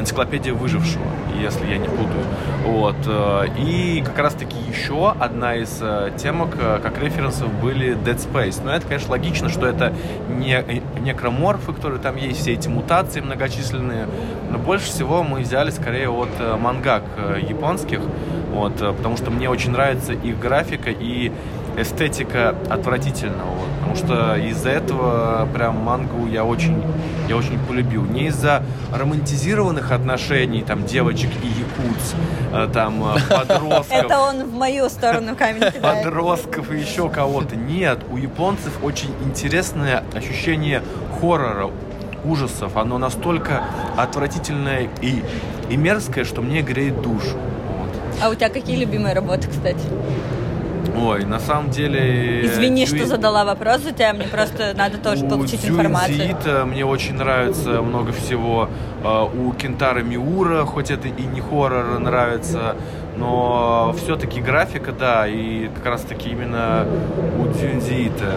«Энциклопедия 0.00 0.54
выжившего», 0.54 1.04
если 1.40 1.66
я 1.66 1.78
не 1.78 1.88
путаю. 1.88 2.24
Вот. 2.64 2.96
э, 3.06 3.46
И 3.58 4.02
как 4.04 4.18
раз-таки 4.18 4.56
еще 4.68 5.10
одна 5.10 5.56
из 5.56 5.78
э, 5.80 6.10
темок, 6.16 6.56
э, 6.60 6.80
как 6.82 7.00
референсов, 7.02 7.52
были 7.60 7.96
Dead 7.96 8.16
Space. 8.16 8.60
Но 8.64 8.72
это, 8.72 8.86
конечно, 8.86 9.10
логично, 9.10 9.48
что 9.48 9.66
это 9.66 9.92
не 10.28 10.82
некроморфы, 11.00 11.72
которые 11.72 12.00
там 12.00 12.16
есть, 12.16 12.40
все 12.40 12.52
эти 12.52 12.68
мутации 12.68 13.20
многочисленные. 13.20 14.06
Но 14.50 14.58
больше 14.58 14.86
всего 14.86 15.22
мы 15.22 15.40
взяли 15.40 15.70
скорее 15.70 16.10
от 16.10 16.30
мангак 16.60 17.04
японских, 17.48 18.00
вот, 18.52 18.74
потому 18.74 19.16
что 19.16 19.30
мне 19.30 19.48
очень 19.48 19.70
нравится 19.70 20.12
их 20.12 20.38
графика 20.38 20.90
и 20.90 21.32
эстетика 21.76 22.54
отвратительного, 22.68 23.50
вот, 23.50 23.68
потому 23.78 23.96
что 23.96 24.36
из-за 24.36 24.70
этого 24.70 25.48
прям 25.52 25.78
мангу 25.78 26.26
я 26.26 26.44
очень, 26.44 26.82
я 27.28 27.36
очень 27.36 27.58
полюбил. 27.66 28.04
Не 28.04 28.26
из-за 28.26 28.62
романтизированных 28.92 29.92
отношений, 29.92 30.62
там, 30.62 30.84
девочек 30.84 31.30
и 31.42 31.46
якутс, 31.46 32.14
э, 32.52 32.68
там, 32.72 33.04
э, 33.04 33.18
подростков. 33.30 33.86
Это 33.90 34.20
он 34.20 34.44
в 34.44 34.54
мою 34.54 34.88
сторону 34.88 35.36
камень 35.36 35.70
кидает. 35.72 35.82
подростков 36.04 36.70
и 36.72 36.78
еще 36.78 37.08
кого-то. 37.08 37.56
Нет, 37.56 38.00
у 38.10 38.16
японцев 38.16 38.72
очень 38.82 39.14
интересное 39.24 40.02
ощущение 40.14 40.82
хоррора, 41.20 41.70
ужасов. 42.24 42.76
Оно 42.76 42.98
настолько 42.98 43.62
отвратительное 43.96 44.88
и, 45.00 45.22
и 45.68 45.76
мерзкое, 45.76 46.24
что 46.24 46.42
мне 46.42 46.62
греет 46.62 47.00
душу. 47.00 47.36
Вот. 47.78 47.90
А 48.22 48.28
у 48.28 48.34
тебя 48.34 48.48
какие 48.48 48.76
любимые 48.76 49.14
работы, 49.14 49.48
кстати? 49.48 49.80
Ой, 50.96 51.24
на 51.24 51.38
самом 51.38 51.70
деле... 51.70 52.44
Извини, 52.46 52.84
Дзю- 52.84 52.96
что 52.96 53.06
задала 53.06 53.44
вопрос 53.44 53.80
за 53.82 53.92
тебя, 53.92 54.12
мне 54.12 54.24
просто 54.24 54.74
надо 54.76 54.98
тоже 54.98 55.24
у 55.24 55.28
получить 55.28 55.64
информацию. 55.64 56.30
Ито 56.32 56.64
мне 56.66 56.84
очень 56.84 57.14
нравится 57.14 57.82
много 57.82 58.12
всего. 58.12 58.68
Э, 59.04 59.24
У 59.34 59.52
Кентара 59.52 60.00
Миура, 60.02 60.64
хоть 60.64 60.90
это 60.90 61.08
и 61.08 61.22
не 61.22 61.40
хоррор, 61.40 61.98
нравится, 61.98 62.76
но 63.16 63.94
все-таки 63.98 64.40
графика, 64.40 64.92
да, 64.92 65.26
и 65.28 65.68
как 65.68 65.86
раз-таки 65.86 66.30
именно 66.30 66.86
у 67.38 67.46
Дзюнзи 67.52 68.08
Ито, 68.08 68.32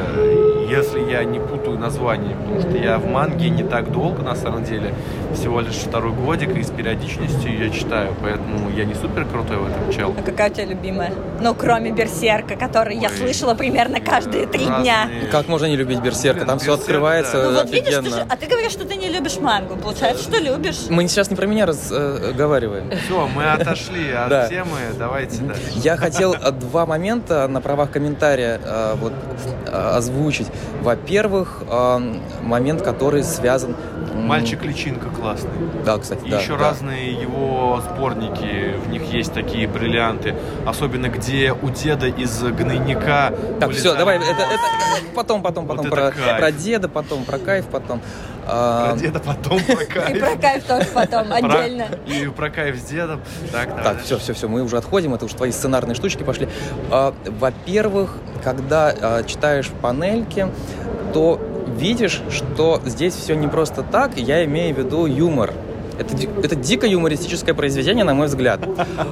если 0.69 0.99
я 1.11 1.23
не 1.23 1.39
путаю 1.39 1.77
название, 1.77 2.35
потому 2.35 2.59
что 2.61 2.77
я 2.77 2.97
в 2.97 3.05
манге 3.07 3.49
не 3.49 3.63
так 3.63 3.91
долго, 3.91 4.21
на 4.21 4.35
самом 4.35 4.63
деле, 4.63 4.93
всего 5.33 5.61
лишь 5.61 5.75
второй 5.75 6.11
годик, 6.13 6.55
и 6.55 6.63
с 6.63 6.69
периодичностью 6.69 7.57
я 7.57 7.69
читаю, 7.69 8.13
поэтому 8.21 8.69
я 8.71 8.85
не 8.85 8.93
супер 8.93 9.25
крутой 9.25 9.57
в 9.57 9.67
этом 9.67 9.91
чел. 9.91 10.13
А 10.17 10.21
какая 10.21 10.49
у 10.49 10.53
тебя 10.53 10.65
любимая? 10.65 11.11
Ну, 11.41 11.53
кроме 11.55 11.91
Берсерка, 11.91 12.55
который 12.55 12.95
я 12.97 13.09
Ой, 13.09 13.15
слышала 13.17 13.53
примерно 13.55 13.99
каждые 13.99 14.47
три 14.47 14.65
дня. 14.65 15.03
разные- 15.03 15.25
Как 15.31 15.47
можно 15.47 15.65
не 15.65 15.75
любить 15.75 15.99
Берсерка? 15.99 16.39
Блин, 16.41 16.47
Там 16.47 16.59
все 16.59 16.67
Берсерк, 16.71 16.81
открывается 16.81 17.37
да. 17.41 17.49
Ну 17.49 17.53
вот 17.57 17.69
видишь, 17.71 17.89
ты 17.93 17.95
офигенно. 17.99 18.15
же, 18.17 18.25
а 18.29 18.37
ты 18.37 18.47
говоришь, 18.47 18.71
что 18.71 18.85
ты 18.85 18.95
не 18.95 19.09
любишь 19.09 19.37
мангу. 19.39 19.75
Получается, 19.75 20.23
что 20.23 20.37
любишь. 20.39 20.77
Мы 20.89 21.07
сейчас 21.07 21.29
не 21.29 21.35
про 21.35 21.45
меня 21.45 21.65
разговариваем. 21.65 22.89
Все, 23.05 23.27
мы 23.27 23.43
отошли 23.51 24.11
от 24.11 24.29
Да. 24.29 24.47
темы, 24.47 24.77
давайте 24.97 25.37
дальше. 25.41 25.61
Я 25.75 25.97
хотел 25.97 26.33
э, 26.33 26.51
два 26.51 26.85
момента 26.85 27.47
на 27.47 27.61
правах 27.61 27.91
комментария 27.91 28.59
э, 28.63 28.95
вот, 28.95 29.13
э, 29.67 29.71
озвучить. 29.95 30.47
Во-первых, 30.81 31.63
момент, 32.41 32.81
который 32.81 33.23
связан... 33.23 33.75
Мальчик-личинка 34.13 35.09
классный. 35.09 35.49
Да, 35.85 35.97
кстати, 35.97 36.25
И 36.25 36.29
да. 36.29 36.39
еще 36.39 36.55
да. 36.55 36.69
разные 36.69 37.11
его 37.13 37.81
сборники, 37.81 38.75
в 38.85 38.89
них 38.89 39.03
есть 39.11 39.33
такие 39.33 39.67
бриллианты. 39.67 40.35
Особенно 40.65 41.07
где 41.09 41.51
у 41.51 41.69
деда 41.69 42.07
из 42.07 42.41
гнойника... 42.41 43.33
Так, 43.59 43.69
вылезали- 43.69 43.73
все, 43.73 43.95
давай, 43.95 44.17
это, 44.17 44.25
это 44.25 44.59
потом, 45.15 45.41
потом, 45.41 45.67
потом 45.67 45.89
Вот 45.89 45.95
про, 45.95 46.11
про 46.37 46.51
деда, 46.51 46.87
потом 46.89 47.23
про 47.25 47.37
кайф, 47.39 47.65
потом. 47.65 48.01
Про 48.45 48.95
деда 48.97 49.19
потом 49.19 49.59
про 49.63 49.73
И 49.83 49.85
кайф. 49.85 50.19
про 50.19 50.35
кайф 50.37 50.63
тоже 50.65 50.85
потом, 50.93 51.31
отдельно. 51.31 51.85
И 52.05 52.27
про 52.27 52.49
кайф 52.49 52.77
с 52.77 52.83
дедом. 52.83 53.21
Так, 53.51 54.01
все, 54.03 54.17
все, 54.19 54.33
все, 54.33 54.47
мы 54.47 54.61
уже 54.63 54.77
отходим, 54.77 55.13
это 55.13 55.25
уж 55.25 55.31
твои 55.33 55.51
сценарные 55.51 55.95
штучки 55.95 56.23
пошли. 56.23 56.47
А, 56.91 57.13
Во-первых, 57.25 58.17
когда 58.43 58.93
а, 58.99 59.23
читаешь 59.23 59.69
панельки, 59.81 60.47
то 61.13 61.39
видишь, 61.77 62.21
что 62.29 62.81
здесь 62.85 63.15
все 63.15 63.35
не 63.35 63.47
просто 63.47 63.83
так, 63.83 64.17
я 64.17 64.43
имею 64.45 64.75
в 64.75 64.77
виду 64.77 65.05
юмор. 65.05 65.53
Это, 65.97 66.15
это 66.41 66.55
дико 66.55 66.87
юмористическое 66.87 67.53
произведение, 67.53 68.03
на 68.03 68.15
мой 68.15 68.25
взгляд. 68.25 68.59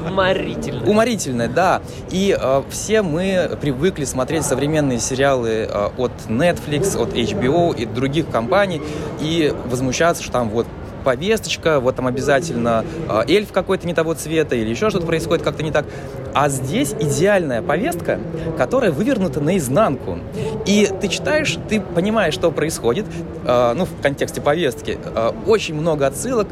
Уморительно. 0.10 0.90
Уморительное, 0.90 1.48
да. 1.48 1.82
И 2.10 2.36
э, 2.40 2.64
все 2.72 3.04
мы 3.04 3.52
привыкли 3.62 4.04
смотреть 4.04 4.46
современные 4.46 5.00
сериалы 5.00 5.68
э, 5.70 5.90
от 5.98 6.12
Netflix, 6.28 7.00
от 7.00 7.14
HBO 7.14 7.76
и 7.76 7.86
других 7.86 8.30
компаний 8.30 8.82
и 9.20 9.54
возмущаться, 9.68 10.24
что 10.24 10.32
там 10.32 10.50
вот 10.50 10.66
повесточка, 11.02 11.80
вот 11.80 11.96
там 11.96 12.08
обязательно 12.08 12.86
э, 13.10 13.24
эльф 13.28 13.52
какой-то 13.52 13.88
не 13.88 13.94
того 13.94 14.14
цвета 14.14 14.56
или 14.56 14.70
еще 14.70 14.90
что-то 14.90 15.06
происходит 15.06 15.44
как-то 15.44 15.64
не 15.64 15.72
так. 15.72 15.86
А 16.34 16.48
здесь 16.50 16.96
идеальная 17.00 17.62
повестка, 17.62 18.20
которая 18.58 18.92
вывернута 18.92 19.42
наизнанку. 19.42 20.20
И 20.66 20.90
ты 21.02 21.08
читаешь, 21.08 21.58
ты 21.68 21.82
понимаешь, 21.82 22.34
что 22.34 22.52
происходит, 22.52 23.06
э, 23.46 23.74
ну, 23.76 23.86
в 23.86 24.02
контексте 24.02 24.42
повестки. 24.42 24.98
Э, 25.04 25.32
очень 25.46 25.76
много 25.76 26.08
отсылок. 26.08 26.48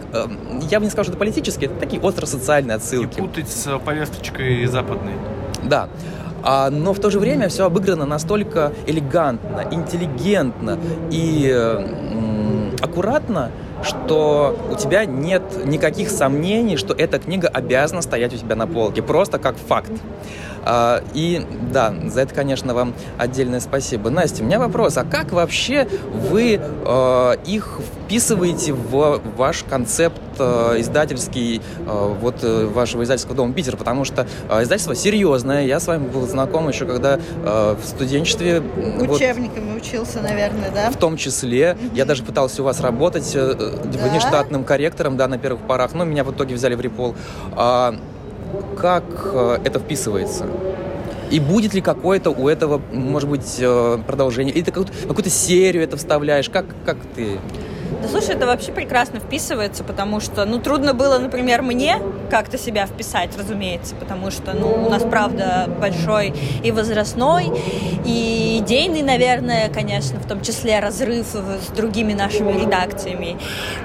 Я 0.70 0.80
бы 0.80 0.86
не 0.86 0.92
сказал, 0.92 1.06
что 1.06 1.12
это 1.14 1.20
политические, 1.20 1.70
это 1.70 1.80
такие 1.80 2.02
остро-социальные 2.02 2.76
отсылки. 2.76 3.20
Не 3.20 3.28
путать 3.28 3.50
с 3.50 3.78
повесточкой 3.80 4.66
западной. 4.66 5.14
Да. 5.64 5.90
А, 6.42 6.70
но 6.70 6.94
в 6.94 7.00
то 7.00 7.10
же 7.10 7.20
время 7.20 7.50
все 7.50 7.66
обыграно 7.66 8.06
настолько 8.06 8.72
элегантно, 8.88 9.66
интеллигентно 9.72 10.80
и 11.12 11.54
аккуратно, 12.82 13.52
что 13.84 14.58
у 14.72 14.76
тебя 14.76 15.06
нет 15.06 15.44
никаких 15.66 16.10
сомнений, 16.10 16.78
что 16.78 16.94
эта 16.94 17.20
книга 17.20 17.48
обязана 17.48 18.02
стоять 18.02 18.34
у 18.34 18.38
тебя 18.38 18.56
на 18.56 18.68
полке, 18.68 19.02
просто 19.02 19.40
как 19.40 19.56
факт. 19.58 19.92
А, 20.72 21.02
и 21.16 21.44
да, 21.74 21.92
за 22.06 22.22
это, 22.22 22.36
конечно, 22.36 22.76
вам 22.76 22.94
отдельное 23.18 23.60
спасибо. 23.60 24.12
Настя, 24.12 24.44
у 24.44 24.46
меня 24.46 24.60
вопрос, 24.60 24.98
а 24.98 25.04
как 25.04 25.32
вообще 25.32 25.88
вы 26.14 26.62
э, 26.62 27.36
их 27.48 27.80
вписываете 28.06 28.74
в 28.74 29.20
ваш 29.36 29.64
концепт 29.64 30.22
э, 30.38 30.76
издательский 30.78 31.64
вот 31.88 32.44
э, 32.44 32.68
вашего 32.68 33.02
издательского 33.02 33.34
дома 33.34 33.54
Питер? 33.54 33.78
Потому 33.78 34.06
что 34.06 34.28
издательство 34.62 34.94
серьезное, 34.94 35.66
я 35.66 35.80
с 35.80 35.88
вами 35.88 36.08
был 36.08 36.28
знаком 36.28 36.70
еще 36.70 36.86
когда 36.86 37.20
в 37.44 37.80
студенчестве. 37.84 38.62
Учебниками 39.00 39.74
вот, 39.74 39.82
учился, 39.82 40.22
наверное, 40.22 40.70
да? 40.70 40.92
В 40.92 40.98
том 40.98 41.18
числе. 41.18 41.78
Mm-hmm. 41.80 41.96
Я 41.96 42.06
даже 42.06 42.24
пытался 42.24 42.62
у 42.62 42.66
вас 42.66 42.80
работать 42.80 43.32
э, 43.34 43.56
да? 43.56 44.10
внештатным 44.10 44.64
корректором, 44.64 45.18
да, 45.18 45.28
на 45.28 45.40
первых 45.40 45.66
порах, 45.66 45.94
но 45.94 46.06
меня 46.06 46.24
в 46.24 46.32
итоге 46.32 46.54
взяли 46.54 46.76
в 46.76 46.82
репол. 46.82 47.16
Как 48.80 49.04
э, 49.34 49.60
это 49.66 49.78
вписывается? 49.80 50.46
И 51.30 51.40
будет 51.42 51.74
ли 51.74 51.82
какое-то 51.82 52.30
у 52.30 52.48
этого, 52.48 52.82
может 52.94 53.30
быть, 53.30 53.58
э, 53.60 54.00
продолжение? 54.08 54.56
Или 54.56 54.64
ты 54.64 54.72
какую-то, 54.72 54.94
какую 55.06 55.26
серию 55.26 55.84
это 55.84 55.98
вставляешь? 55.98 56.50
Как, 56.50 56.66
как 56.86 56.98
ты 57.14 57.40
да 58.02 58.08
слушай, 58.08 58.36
это 58.36 58.46
вообще 58.46 58.72
прекрасно 58.72 59.20
вписывается, 59.20 59.84
потому 59.84 60.20
что, 60.20 60.46
ну, 60.46 60.60
трудно 60.60 60.94
было, 60.94 61.18
например, 61.18 61.62
мне 61.62 62.00
как-то 62.30 62.58
себя 62.58 62.86
вписать, 62.86 63.38
разумеется, 63.38 63.96
потому 63.96 64.32
что, 64.32 64.54
ну, 64.54 64.86
у 64.86 64.90
нас, 64.90 65.04
правда, 65.04 65.68
большой 65.80 66.34
и 66.64 66.72
возрастной, 66.72 67.52
и 68.06 68.60
идейный, 68.62 69.02
наверное, 69.02 69.70
конечно, 69.70 70.20
в 70.20 70.28
том 70.28 70.42
числе 70.42 70.80
разрыв 70.80 71.26
с 71.28 71.72
другими 71.76 72.14
нашими 72.14 72.52
редакциями. 72.52 73.38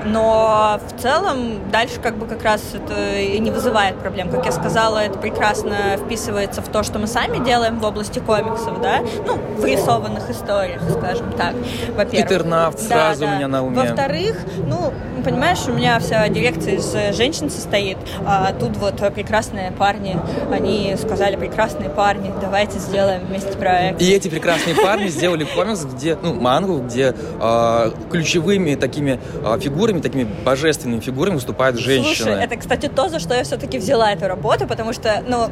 Но 0.05 0.79
в 0.89 1.01
целом 1.01 1.71
дальше 1.71 2.01
как 2.01 2.17
бы 2.17 2.27
как 2.27 2.43
раз 2.43 2.61
это 2.75 3.19
и 3.19 3.39
не 3.39 3.51
вызывает 3.51 3.99
проблем. 3.99 4.31
Как 4.31 4.45
я 4.47 4.53
сказала, 4.53 4.99
это 4.99 5.19
прекрасно 5.19 5.97
вписывается 5.97 6.63
в 6.63 6.69
то, 6.69 6.83
что 6.83 6.99
мы 6.99 7.07
сами 7.07 7.45
делаем 7.45 7.79
в 7.79 7.85
области 7.85 8.19
комиксов, 8.19 8.81
да, 8.81 9.01
ну, 9.27 9.39
в 9.57 9.65
рисованных 9.65 10.29
историях, 10.31 10.83
скажем 10.91 11.33
так, 11.33 11.55
во-первых. 11.97 12.29
Питер 12.29 12.45
Нафт 12.45 12.81
сразу 12.81 13.21
да, 13.21 13.27
да. 13.27 13.33
у 13.33 13.37
меня 13.37 13.49
на 13.49 13.65
уме. 13.65 13.94
Во-вторых, 13.95 14.37
ну, 14.67 14.93
понимаешь, 15.25 15.61
у 15.69 15.73
меня 15.73 16.01
вся 16.01 16.29
дирекция 16.29 16.79
из 16.79 17.17
женщин 17.17 17.49
состоит, 17.49 17.97
а 18.27 18.53
тут 18.53 18.77
вот 18.77 18.97
прекрасные 19.15 19.71
парни, 19.71 20.17
они 20.51 20.97
сказали, 21.01 21.37
прекрасные 21.37 21.91
парни, 21.91 22.33
давайте 22.41 22.81
сделаем 22.81 23.25
вместе 23.25 23.57
проект. 23.57 24.03
И 24.03 24.11
эти 24.11 24.27
прекрасные 24.27 24.75
парни 24.75 25.07
сделали 25.07 25.45
комикс, 25.45 25.85
где, 25.85 26.19
ну, 26.21 26.35
мангу, 26.35 26.79
где 26.79 27.15
э, 27.41 27.91
ключевыми 28.11 28.75
такими 28.75 29.21
э, 29.45 29.61
фигурами, 29.61 30.01
такими 30.01 30.25
божественными 30.25 30.99
фигурами 30.99 31.35
выступают 31.37 31.79
женщины. 31.79 32.17
Слушай, 32.17 32.43
это, 32.43 32.57
кстати, 32.57 32.89
то, 32.89 33.09
за 33.09 33.21
что 33.21 33.35
я 33.35 33.45
все-таки 33.45 33.79
взяла 33.79 34.11
эту 34.11 34.27
работу, 34.27 34.67
потому 34.67 34.93
что, 34.93 35.23
ну, 35.29 35.51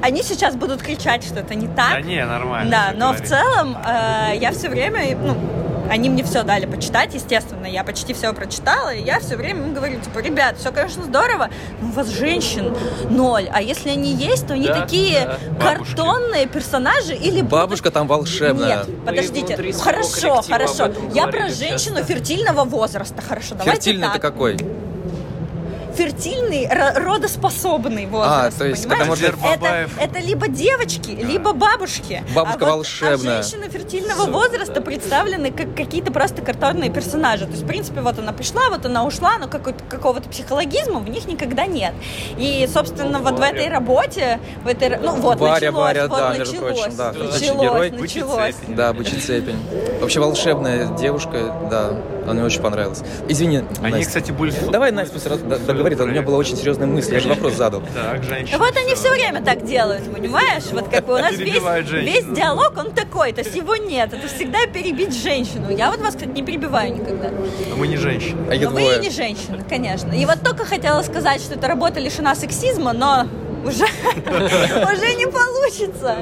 они 0.00 0.22
сейчас 0.22 0.56
будут 0.56 0.80
кричать, 0.80 1.22
что 1.22 1.40
это 1.40 1.54
не 1.54 1.66
так. 1.66 1.92
Да 1.92 2.00
не, 2.00 2.24
нормально. 2.24 2.70
Да, 2.70 2.92
но 2.94 3.08
говорить. 3.08 3.26
в 3.26 3.28
целом 3.28 3.76
э, 3.84 4.36
я 4.36 4.52
все 4.52 4.70
время, 4.70 5.18
ну, 5.18 5.34
они 5.88 6.08
мне 6.10 6.22
все 6.22 6.42
дали 6.42 6.66
почитать, 6.66 7.14
естественно, 7.14 7.66
я 7.66 7.84
почти 7.84 8.14
все 8.14 8.32
прочитала, 8.32 8.94
и 8.94 9.02
я 9.02 9.20
все 9.20 9.36
время 9.36 9.66
им 9.66 9.74
говорю, 9.74 10.00
типа, 10.00 10.18
ребят, 10.18 10.58
все, 10.58 10.70
конечно, 10.70 11.04
здорово, 11.04 11.50
но 11.80 11.88
у 11.88 11.92
вас 11.92 12.08
женщин 12.08 12.74
ноль, 13.10 13.48
а 13.52 13.62
если 13.62 13.90
они 13.90 14.12
есть, 14.12 14.46
то 14.46 14.54
они 14.54 14.66
да, 14.66 14.80
такие 14.80 15.24
да. 15.24 15.38
картонные 15.60 16.46
персонажи 16.46 17.14
или... 17.14 17.42
Бабушка 17.42 17.90
там 17.90 18.06
волшебная. 18.06 18.84
Нет, 18.86 19.04
подождите, 19.04 19.56
хорошо, 19.74 20.42
хорошо, 20.42 20.90
я 21.14 21.26
про 21.26 21.48
женщину 21.48 22.02
фертильного 22.02 22.64
возраста, 22.64 23.22
хорошо, 23.22 23.54
давайте 23.54 23.80
Фертильный 23.80 24.08
это 24.08 24.18
какой? 24.18 24.56
Фертильный, 25.98 26.68
родоспособный 26.68 28.06
возраст. 28.06 28.56
А, 28.56 28.58
то 28.58 28.66
есть, 28.66 28.86
когда 28.86 29.04
можно... 29.04 29.26
это, 29.26 29.90
это 30.00 30.18
либо 30.20 30.46
девочки, 30.46 31.16
да. 31.20 31.26
либо 31.26 31.52
бабушки. 31.52 32.22
Бабушка 32.34 32.66
а 32.66 32.70
волшебная. 32.70 33.16
Вот, 33.16 33.26
а 33.26 33.42
женщины 33.42 33.68
фертильного 33.68 34.22
Все, 34.22 34.30
возраста 34.30 34.74
да. 34.74 34.80
представлены 34.80 35.50
как 35.50 35.74
какие-то 35.74 36.12
просто 36.12 36.42
картонные 36.42 36.90
персонажи. 36.90 37.46
То 37.46 37.52
есть, 37.52 37.64
в 37.64 37.66
принципе, 37.66 38.00
вот 38.00 38.18
она 38.18 38.32
пришла, 38.32 38.70
вот 38.70 38.86
она 38.86 39.04
ушла, 39.04 39.38
но 39.38 39.48
какого-то 39.48 40.28
психологизма 40.28 41.00
в 41.00 41.08
них 41.08 41.26
никогда 41.26 41.66
нет. 41.66 41.94
И, 42.36 42.68
собственно, 42.72 43.18
ну, 43.18 43.24
вот 43.24 43.38
Варя. 43.38 43.52
в 43.52 43.56
этой 43.56 43.68
работе, 43.68 44.40
в 44.62 44.68
этой, 44.68 44.98
ну 44.98 45.16
вот, 45.16 45.40
Варя, 45.40 45.72
началось, 45.72 45.74
Варя, 45.74 46.06
вот 46.06 46.18
да, 46.18 46.28
началось, 46.30 46.52
между 46.52 46.66
прочим, 46.66 46.96
да. 46.96 47.12
началось, 47.12 47.60
герой. 47.60 47.90
началось. 47.90 48.54
Да, 48.68 48.92
Бычий 48.92 49.20
цепень. 49.20 49.58
Вообще 50.00 50.20
волшебная 50.20 50.86
девушка, 50.96 51.68
да, 51.68 51.96
она 52.30 52.40
мне 52.40 52.44
очень 52.44 52.62
понравилась. 52.62 53.02
Извини, 53.28 53.62
Они, 53.82 53.96
Настя. 53.96 54.06
кстати, 54.06 54.32
были... 54.32 54.52
Давай 54.70 54.92
Настя 54.92 55.14
пусть 55.14 55.66
договорит, 55.66 56.00
у 56.00 56.06
меня 56.06 56.22
была 56.22 56.36
очень 56.38 56.56
серьезная 56.56 56.86
мысль, 56.86 57.14
я 57.14 57.20
же 57.20 57.28
вопрос 57.28 57.54
задал. 57.54 57.82
Так, 57.94 58.22
женщина. 58.22 58.58
Вот 58.58 58.76
они 58.76 58.94
все 58.94 59.10
время 59.10 59.42
так 59.42 59.64
делают, 59.64 60.04
понимаешь? 60.12 60.64
Вот 60.72 60.88
как 60.88 61.06
бы 61.06 61.14
у 61.14 61.18
нас 61.18 61.34
весь, 61.36 61.62
весь 61.90 62.24
диалог, 62.26 62.72
он 62.76 62.92
такой, 62.92 63.32
то 63.32 63.40
есть 63.40 63.54
его 63.54 63.76
нет. 63.76 64.12
Это 64.12 64.28
всегда 64.28 64.66
перебить 64.66 65.14
женщину. 65.16 65.70
Я 65.70 65.90
вот 65.90 66.00
вас, 66.00 66.14
кстати, 66.14 66.30
не 66.30 66.42
перебиваю 66.42 66.94
никогда. 66.94 67.28
А 67.28 67.76
мы 67.76 67.86
не 67.86 67.96
женщины. 67.96 68.38
А 68.50 68.54
но 68.64 68.70
вы 68.70 68.96
и 68.96 68.98
не 68.98 69.10
женщины, 69.10 69.64
конечно. 69.68 70.12
И 70.12 70.24
вот 70.26 70.42
только 70.42 70.64
хотела 70.64 71.02
сказать, 71.02 71.40
что 71.40 71.54
эта 71.54 71.66
работа 71.68 72.00
лишена 72.00 72.34
сексизма, 72.34 72.92
но 72.92 73.26
уже, 73.64 73.84
уже 74.24 75.14
не 75.14 75.26
получится. 75.26 76.16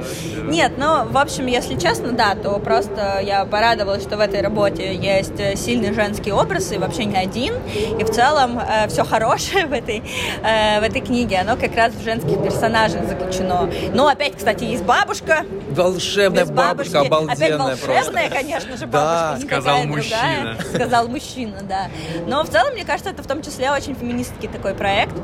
Нет, 0.44 0.72
ну, 0.77 1.07
в 1.09 1.16
общем, 1.18 1.46
если 1.46 1.77
честно, 1.77 2.12
да, 2.12 2.35
то 2.35 2.59
просто 2.59 3.20
я 3.22 3.44
порадовалась, 3.44 4.03
что 4.03 4.16
в 4.16 4.20
этой 4.20 4.40
работе 4.40 4.94
есть 4.94 5.59
сильный 5.59 5.92
женский 5.92 6.33
образ, 6.33 6.72
и 6.72 6.79
вообще 6.79 7.05
не 7.05 7.16
один. 7.16 7.55
И 7.99 8.05
в 8.05 8.11
целом 8.11 8.59
э, 8.59 8.88
все 8.88 9.05
хорошее 9.05 9.66
в 9.66 9.72
этой, 9.72 10.03
э, 10.42 10.81
в 10.81 10.83
этой 10.83 11.01
книге, 11.01 11.38
оно 11.38 11.57
как 11.57 11.75
раз 11.75 11.92
в 11.92 12.03
женских 12.03 12.42
персонажах 12.42 13.07
заключено. 13.07 13.70
Ну, 13.92 14.07
опять, 14.07 14.37
кстати, 14.37 14.64
есть 14.64 14.85
бабушка. 14.85 15.44
Волшебная 15.70 16.46
бабушка, 16.46 17.01
обалденная 17.01 17.35
Опять 17.35 17.59
волшебная, 17.59 18.29
просто. 18.29 18.35
конечно 18.35 18.77
же, 18.77 18.87
бабушка. 18.87 19.38
Да, 19.40 19.46
сказал 19.46 19.85
мужчина. 19.85 20.57
Другая. 20.57 20.75
Сказал 20.75 21.09
мужчина, 21.09 21.59
да. 21.62 21.88
Но 22.27 22.42
в 22.44 22.49
целом, 22.49 22.72
мне 22.72 22.85
кажется, 22.85 23.11
это 23.11 23.22
в 23.22 23.27
том 23.27 23.42
числе 23.42 23.70
очень 23.70 23.94
феминистский 23.94 24.49
такой 24.49 24.75
проект 24.75 25.14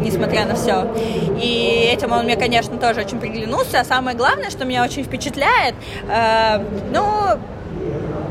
несмотря 0.00 0.46
на 0.46 0.54
все. 0.54 0.86
И 1.40 1.90
этим 1.92 2.12
он 2.12 2.24
мне, 2.24 2.36
конечно, 2.36 2.76
тоже 2.78 3.00
очень 3.00 3.18
приглянулся. 3.18 3.80
А 3.80 3.84
самое 3.84 4.16
главное, 4.16 4.50
что 4.50 4.64
меня 4.64 4.84
очень 4.84 5.04
впечатляет, 5.04 5.74
э, 6.08 6.62
ну, 6.92 7.04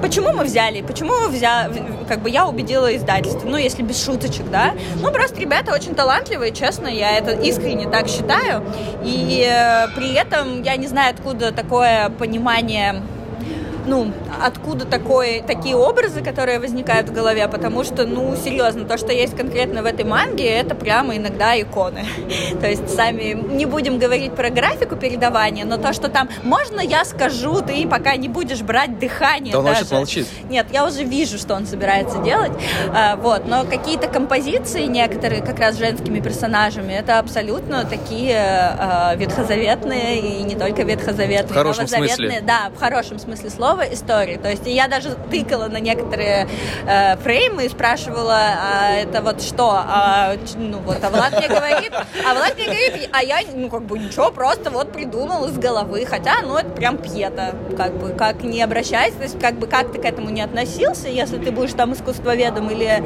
почему 0.02 0.32
мы 0.32 0.44
взяли, 0.44 0.82
почему 0.82 1.14
мы 1.20 1.30
взяли, 1.30 1.84
как 2.08 2.20
бы 2.20 2.30
я 2.30 2.46
убедила 2.46 2.96
издательство, 2.96 3.48
ну, 3.48 3.58
если 3.58 3.82
без 3.82 4.04
шуточек, 4.04 4.50
да, 4.52 4.74
ну, 5.02 5.12
просто 5.12 5.40
ребята 5.40 5.74
очень 5.74 5.96
талантливые, 5.96 6.54
честно, 6.54 6.88
я 6.88 7.18
это 7.18 7.32
искренне 7.32 7.90
так 7.90 8.08
считаю, 8.08 8.64
и 9.04 9.48
э, 9.50 9.88
при 9.96 10.14
этом 10.14 10.62
я 10.62 10.76
не 10.76 10.88
знаю, 10.88 11.14
откуда 11.14 11.52
такое 11.52 12.10
понимание 12.10 13.02
ну, 13.86 14.12
откуда 14.44 14.86
такое, 14.86 15.42
такие 15.42 15.76
образы, 15.76 16.22
которые 16.22 16.60
возникают 16.60 17.10
в 17.10 17.14
голове, 17.14 17.48
потому 17.48 17.84
что, 17.84 18.06
ну, 18.06 18.36
серьезно, 18.36 18.86
то, 18.86 18.98
что 18.98 19.12
есть 19.12 19.36
конкретно 19.36 19.82
в 19.82 19.86
этой 19.86 20.06
манге, 20.06 20.48
это 20.50 20.76
прямо 20.76 21.16
иногда 21.16 21.60
иконы. 21.60 22.06
то 22.62 22.68
есть 22.68 22.90
сами 22.94 23.34
не 23.34 23.66
будем 23.66 24.00
говорить 24.00 24.34
про 24.34 24.50
графику 24.50 24.96
передавания, 24.96 25.66
но 25.66 25.78
то, 25.78 25.94
что 25.94 26.10
там 26.10 26.30
можно 26.44 26.82
я 26.82 27.06
скажу, 27.06 27.62
ты 27.62 27.88
пока 27.88 28.16
не 28.16 28.28
будешь 28.28 28.62
брать 28.62 29.00
дыхание 29.00 29.52
да 29.52 29.60
он 29.60 29.66
даже. 29.66 29.86
молчит. 29.92 30.28
Нет, 30.50 30.68
я 30.72 30.86
уже 30.86 31.04
вижу, 31.04 31.38
что 31.38 31.56
он 31.56 31.66
собирается 31.66 32.20
делать, 32.20 32.52
а, 32.94 33.16
вот, 33.16 33.48
но 33.48 33.66
какие-то 33.66 34.08
композиции 34.08 34.86
некоторые 34.86 35.42
как 35.42 35.60
раз 35.60 35.78
женскими 35.78 36.20
персонажами, 36.20 36.94
это 36.94 37.20
абсолютно 37.20 37.86
такие 37.86 38.38
а, 38.38 39.16
ветхозаветные 39.16 40.20
и 40.20 40.44
не 40.44 40.56
только 40.56 40.84
ветхозаветные, 40.84 41.54
в 41.54 41.54
хорошем 41.54 41.88
смысле. 41.88 42.42
Да, 42.42 42.70
в 42.76 42.80
хорошем 42.80 43.20
смысле 43.20 43.50
слова 43.50 43.75
клевая 43.76 43.94
история. 43.94 44.38
То 44.38 44.50
есть 44.50 44.64
я 44.66 44.88
даже 44.88 45.16
тыкала 45.30 45.68
на 45.68 45.80
некоторые 45.80 46.48
э, 46.88 47.18
фреймы 47.18 47.66
и 47.66 47.70
спрашивала, 47.70 48.38
а 48.38 48.92
это 48.96 49.22
вот 49.22 49.42
что? 49.42 49.72
А, 49.72 50.36
ну 50.56 50.80
вот, 50.80 51.04
а 51.04 51.10
Влад 51.10 51.38
мне 51.38 51.48
говорит, 51.48 51.92
а 51.94 52.34
Влад 52.34 52.56
мне 52.56 52.66
говорит, 52.66 53.10
а 53.12 53.24
я, 53.24 53.40
ну 53.54 53.70
как 53.70 53.84
бы 53.84 54.00
ничего, 54.00 54.32
просто 54.32 54.70
вот 54.70 54.92
придумал 54.92 55.46
из 55.46 55.58
головы. 55.58 56.06
Хотя, 56.06 56.36
ну 56.44 56.58
это 56.58 56.70
прям 56.70 56.98
пьета, 56.98 57.56
как 57.78 57.94
бы, 57.98 58.10
как 58.10 58.44
не 58.44 58.62
обращайся, 58.62 59.18
то 59.18 59.24
есть 59.24 59.40
как 59.40 59.56
бы 59.56 59.68
как 59.68 59.92
ты 59.92 60.00
к 60.00 60.06
этому 60.06 60.30
не 60.30 60.42
относился, 60.42 61.08
если 61.10 61.38
ты 61.38 61.52
будешь 61.52 61.74
там 61.74 61.94
искусствоведом 61.94 62.70
или 62.70 63.04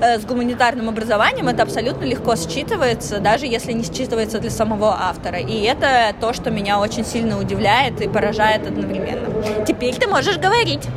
э, 0.00 0.18
с 0.18 0.24
гуманитарным 0.24 0.88
образованием, 0.88 1.48
это 1.48 1.62
абсолютно 1.62 2.04
легко 2.04 2.34
считывается, 2.34 3.18
даже 3.20 3.46
если 3.46 3.72
не 3.72 3.82
считывается 3.82 4.38
для 4.38 4.50
самого 4.50 4.96
автора. 5.00 5.38
И 5.38 5.62
это 5.62 6.14
то, 6.20 6.32
что 6.32 6.50
меня 6.50 6.78
очень 6.78 7.04
сильно 7.04 7.38
удивляет 7.38 8.00
и 8.00 8.08
поражает 8.08 8.66
одновременно. 8.66 9.33
Теперь 9.66 9.94
ты 9.94 10.06
можешь 10.08 10.38
говорить. 10.38 10.88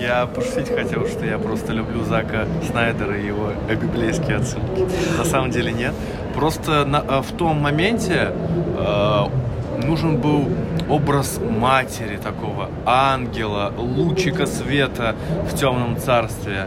Я 0.00 0.26
пошутить 0.26 0.68
хотел, 0.68 1.06
что 1.06 1.24
я 1.24 1.38
просто 1.38 1.72
люблю 1.72 2.04
Зака 2.04 2.46
Снайдера 2.68 3.16
и 3.16 3.26
его 3.26 3.52
библейские 3.70 4.38
отсылки. 4.38 4.88
На 5.16 5.24
самом 5.24 5.50
деле 5.50 5.72
нет. 5.72 5.94
Просто 6.34 6.84
на, 6.84 7.04
э, 7.06 7.20
в 7.20 7.32
том 7.36 7.58
моменте 7.58 8.32
э, 8.76 9.24
нужен 9.84 10.16
был 10.16 10.48
образ 10.88 11.38
матери 11.38 12.16
такого 12.16 12.68
ангела, 12.84 13.72
лучика 13.76 14.46
света 14.46 15.14
в 15.50 15.56
темном 15.56 15.98
царстве. 15.98 16.66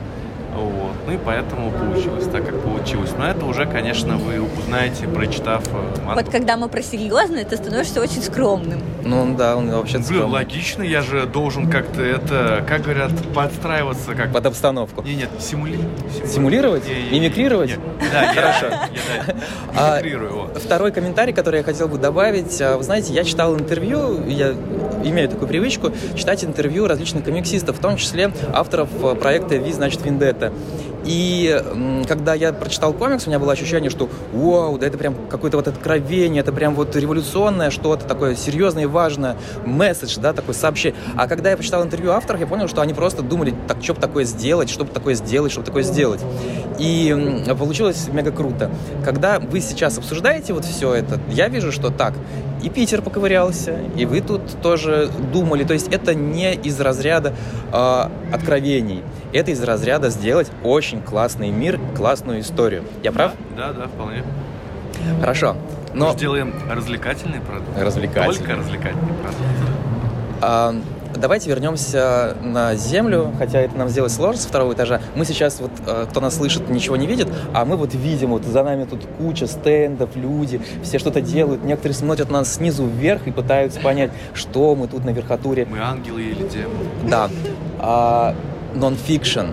Вот. 0.62 0.94
Ну 1.06 1.14
и 1.14 1.18
поэтому 1.18 1.72
получилось 1.72 2.26
так, 2.26 2.46
как 2.46 2.60
получилось. 2.62 3.12
Но 3.18 3.28
это 3.28 3.46
уже, 3.46 3.66
конечно, 3.66 4.18
вы 4.18 4.42
узнаете, 4.42 5.08
прочитав 5.08 5.64
э, 5.68 6.02
мангу. 6.04 6.22
Вот 6.22 6.30
когда 6.32 6.58
мы 6.58 6.68
про 6.68 6.82
серьезное, 6.82 7.46
ты 7.46 7.58
становишься 7.58 8.02
очень 8.02 8.22
скромным. 8.24 8.82
Ну 9.04 9.36
да, 9.38 9.56
он 9.56 9.70
вообще 9.70 10.00
Блин, 10.00 10.26
логично, 10.26 10.84
я 10.84 11.02
же 11.02 11.26
должен 11.26 11.70
как-то 11.70 12.02
это, 12.02 12.64
как 12.68 12.82
говорят, 12.82 13.12
подстраиваться 13.34 14.16
как 14.16 14.34
Под 14.34 14.46
обстановку. 14.48 15.02
Не, 15.04 15.16
нет, 15.16 15.30
симули... 15.40 15.80
Симулировать? 16.26 16.88
Не, 16.88 16.96
не, 16.96 17.04
не, 17.04 17.20
Мимикрировать? 17.20 17.70
нет. 17.70 17.80
Да, 18.12 18.34
Хорошо. 18.34 18.66
я, 18.68 19.36
А, 19.76 20.02
мимикрирую. 20.02 20.50
Второй 20.56 20.92
комментарий, 20.92 21.34
который 21.34 21.58
я 21.58 21.64
хотел 21.64 21.88
бы 21.88 21.98
добавить. 21.98 22.60
А, 22.62 22.78
Вы 22.78 22.84
знаете, 22.84 23.14
я 23.14 23.24
читал 23.24 23.56
интервью, 23.56 24.26
я 24.28 24.54
имею 25.04 25.30
такую 25.30 25.48
привычку 25.48 25.92
читать 26.16 26.44
интервью 26.44 26.88
различных 26.88 27.24
комиксистов, 27.24 27.78
в 27.78 27.80
том 27.80 27.98
числе 27.98 28.32
авторов 28.54 28.90
э, 29.04 29.16
проекта 29.16 29.56
«Ви, 29.58 29.72
значит, 29.72 30.04
Виндетта» 30.06 30.47
это 30.48 30.77
и 31.08 31.64
когда 32.06 32.34
я 32.34 32.52
прочитал 32.52 32.94
комикс, 32.94 33.26
у 33.26 33.30
меня 33.30 33.40
было 33.40 33.54
ощущение, 33.54 33.90
что 33.90 34.10
вау, 34.34 34.78
да 34.78 34.86
это 34.88 34.98
прям 34.98 35.16
какое-то 35.30 35.58
вот 35.58 35.68
откровение, 35.68 36.42
это 36.42 36.52
прям 36.52 36.76
вот 36.76 36.96
революционное 36.96 37.72
что-то 37.72 38.06
такое 38.06 38.36
серьезное 38.36 38.84
и 38.84 38.86
важное, 38.88 39.38
месседж, 39.66 40.20
да, 40.20 40.34
такой 40.34 40.54
сообщение. 40.54 41.00
А 41.16 41.28
когда 41.28 41.50
я 41.50 41.58
почитал 41.58 41.82
интервью 41.84 42.12
авторов, 42.12 42.42
я 42.42 42.48
понял, 42.48 42.68
что 42.68 42.82
они 42.82 42.94
просто 42.94 43.22
думали, 43.22 43.56
так, 43.68 43.82
что 43.82 43.94
бы 43.94 44.02
такое 44.02 44.26
сделать, 44.26 44.70
что 44.70 44.84
бы 44.84 44.92
такое 44.92 45.14
сделать, 45.14 45.52
что 45.52 45.62
бы 45.62 45.66
такое 45.66 45.84
сделать. 45.84 46.22
И 46.78 47.46
получилось 47.58 48.10
мега 48.12 48.32
круто. 48.32 48.70
Когда 49.06 49.40
вы 49.40 49.62
сейчас 49.62 49.98
обсуждаете 49.98 50.54
вот 50.54 50.66
все 50.66 50.94
это, 50.94 51.20
я 51.30 51.48
вижу, 51.48 51.72
что 51.72 51.90
так, 51.90 52.14
и 52.62 52.70
Питер 52.70 53.02
поковырялся, 53.02 53.80
и 53.96 54.06
вы 54.06 54.22
тут 54.22 54.42
тоже 54.62 55.10
думали. 55.32 55.64
То 55.64 55.74
есть 55.74 55.88
это 55.90 56.14
не 56.14 56.54
из 56.54 56.80
разряда 56.80 57.34
э, 57.72 58.10
откровений, 58.34 59.04
это 59.32 59.52
из 59.52 59.62
разряда 59.62 60.10
сделать 60.10 60.48
очень 60.64 60.97
классный 61.02 61.50
мир, 61.50 61.80
классную 61.96 62.42
историю. 62.42 62.84
Я 63.04 63.12
прав? 63.12 63.34
Да, 63.56 63.74
да, 63.74 63.88
вполне. 63.88 64.24
Хорошо. 65.20 65.56
Мы 65.94 66.00
Но 66.00 66.12
же 66.12 66.18
делаем 66.18 66.54
развлекательный 66.70 67.40
продукт. 67.40 67.78
Развлекательный. 67.78 68.38
Только 68.38 68.56
развлекательный 68.56 69.14
продукт. 69.22 69.42
а, 70.42 70.76
давайте 71.16 71.50
вернемся 71.50 72.36
на 72.44 72.76
землю, 72.76 73.32
хотя 73.38 73.60
это 73.62 73.78
нам 73.78 73.90
сделать 73.90 74.12
сложно 74.12 74.42
со 74.42 74.48
второго 74.48 74.74
этажа. 74.74 75.02
Мы 75.16 75.26
сейчас, 75.26 75.60
вот, 75.60 75.72
э, 75.88 76.06
кто 76.10 76.20
нас 76.20 76.36
слышит, 76.36 76.70
ничего 76.70 76.98
не 76.98 77.08
видит, 77.08 77.28
а 77.54 77.66
мы 77.66 77.78
вот 77.78 77.96
видим, 77.96 78.30
вот 78.30 78.44
за 78.44 78.64
нами 78.64 78.84
тут 78.86 79.02
куча 79.18 79.48
стендов, 79.48 80.12
люди, 80.16 80.62
все 80.84 81.00
что-то 81.00 81.22
делают. 81.22 81.64
Некоторые 81.64 81.96
смотрят 81.96 82.30
на 82.30 82.40
нас 82.40 82.54
снизу 82.54 82.86
вверх 82.86 83.26
и 83.28 83.32
пытаются 83.32 83.80
понять, 83.80 84.12
что 84.34 84.76
мы 84.76 84.88
тут 84.88 85.06
на 85.06 85.12
верхотуре. 85.12 85.66
Мы 85.70 85.80
ангелы 85.80 86.22
или 86.22 86.48
демоны. 86.48 86.86
Да. 87.10 87.30
А, 87.80 88.36
non/fiction. 88.76 89.48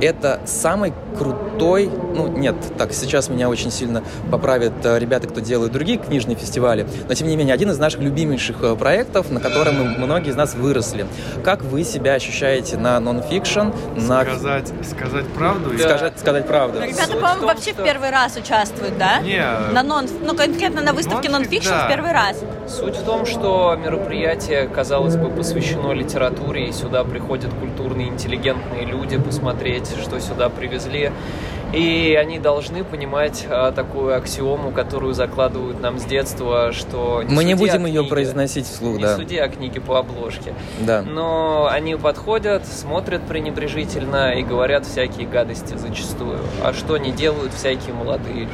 Это 0.00 0.40
самый 0.44 0.92
крутой, 1.16 1.90
ну 2.14 2.26
нет, 2.28 2.54
так, 2.78 2.92
сейчас 2.92 3.28
меня 3.28 3.48
очень 3.48 3.70
сильно 3.70 4.02
поправят 4.30 4.72
э, 4.84 4.98
ребята, 4.98 5.28
кто 5.28 5.40
делают 5.40 5.72
другие 5.72 5.98
книжные 5.98 6.36
фестивали, 6.36 6.86
но 7.08 7.14
тем 7.14 7.28
не 7.28 7.36
менее, 7.36 7.54
один 7.54 7.70
из 7.70 7.78
наших 7.78 8.00
любимейших 8.00 8.56
э, 8.62 8.76
проектов, 8.76 9.30
на 9.30 9.40
котором 9.40 9.76
мы, 9.76 9.98
многие 9.98 10.30
из 10.30 10.36
нас 10.36 10.54
выросли. 10.54 11.06
Как 11.44 11.62
вы 11.62 11.84
себя 11.84 12.14
ощущаете 12.14 12.76
на 12.76 12.98
non/fiction, 13.00 13.68
на... 13.96 14.22
Сказать, 14.22 14.72
сказать 14.88 15.26
правду? 15.28 15.70
Да. 15.76 15.84
Сказать, 15.84 16.18
сказать 16.18 16.46
правду. 16.46 16.80
Ребята, 16.82 17.14
по-моему, 17.14 17.46
вообще 17.46 17.72
что- 17.72 17.82
в 17.82 17.84
первый 17.84 18.10
раз 18.10 18.36
участвуют, 18.36 18.98
да? 18.98 19.20
Не, 19.20 19.42
На 19.72 19.82
non, 19.82 20.06
ну 20.22 20.34
конкретно 20.34 20.82
на 20.82 20.92
выставке 20.92 21.28
Nonfic, 21.28 21.52
non/fiction 21.52 21.70
да. 21.70 21.86
в 21.86 21.88
первый 21.88 22.12
раз. 22.12 22.40
Суть 22.68 22.96
в 22.96 23.04
том, 23.04 23.26
что 23.26 23.76
мероприятие, 23.76 24.68
казалось 24.68 25.16
бы, 25.16 25.30
посвящено 25.30 25.92
литературе, 25.92 26.68
и 26.68 26.72
сюда 26.72 27.04
приходят 27.04 27.52
культурные, 27.54 28.08
интеллигентные 28.08 28.84
люди 28.84 29.18
посмотреть, 29.18 29.88
что 30.02 30.20
сюда 30.20 30.48
привезли. 30.48 31.01
И 31.72 32.14
они 32.20 32.38
должны 32.38 32.84
понимать 32.84 33.46
а, 33.48 33.72
такую 33.72 34.14
аксиому, 34.14 34.72
которую 34.72 35.14
закладывают 35.14 35.80
нам 35.80 35.98
с 35.98 36.04
детства, 36.04 36.70
что 36.72 37.22
Мы 37.26 37.44
не 37.44 37.54
суди 37.56 37.70
о 37.70 37.72
будем 37.72 37.86
ее 37.86 38.00
книге, 38.00 38.10
произносить 38.10 38.66
вслух, 38.66 38.96
Не 38.98 39.04
да. 39.04 39.16
суди 39.16 39.38
о 39.38 39.48
книге 39.48 39.80
по 39.80 39.98
обложке. 39.98 40.52
Да. 40.80 41.00
Но 41.00 41.68
они 41.70 41.96
подходят, 41.96 42.66
смотрят 42.66 43.22
пренебрежительно 43.22 44.32
и 44.34 44.42
говорят 44.42 44.84
всякие 44.84 45.26
гадости 45.26 45.74
зачастую. 45.74 46.40
А 46.62 46.74
что 46.74 46.98
не 46.98 47.10
делают 47.10 47.54
всякие 47.54 47.94
молодые 47.94 48.40
люди? 48.40 48.52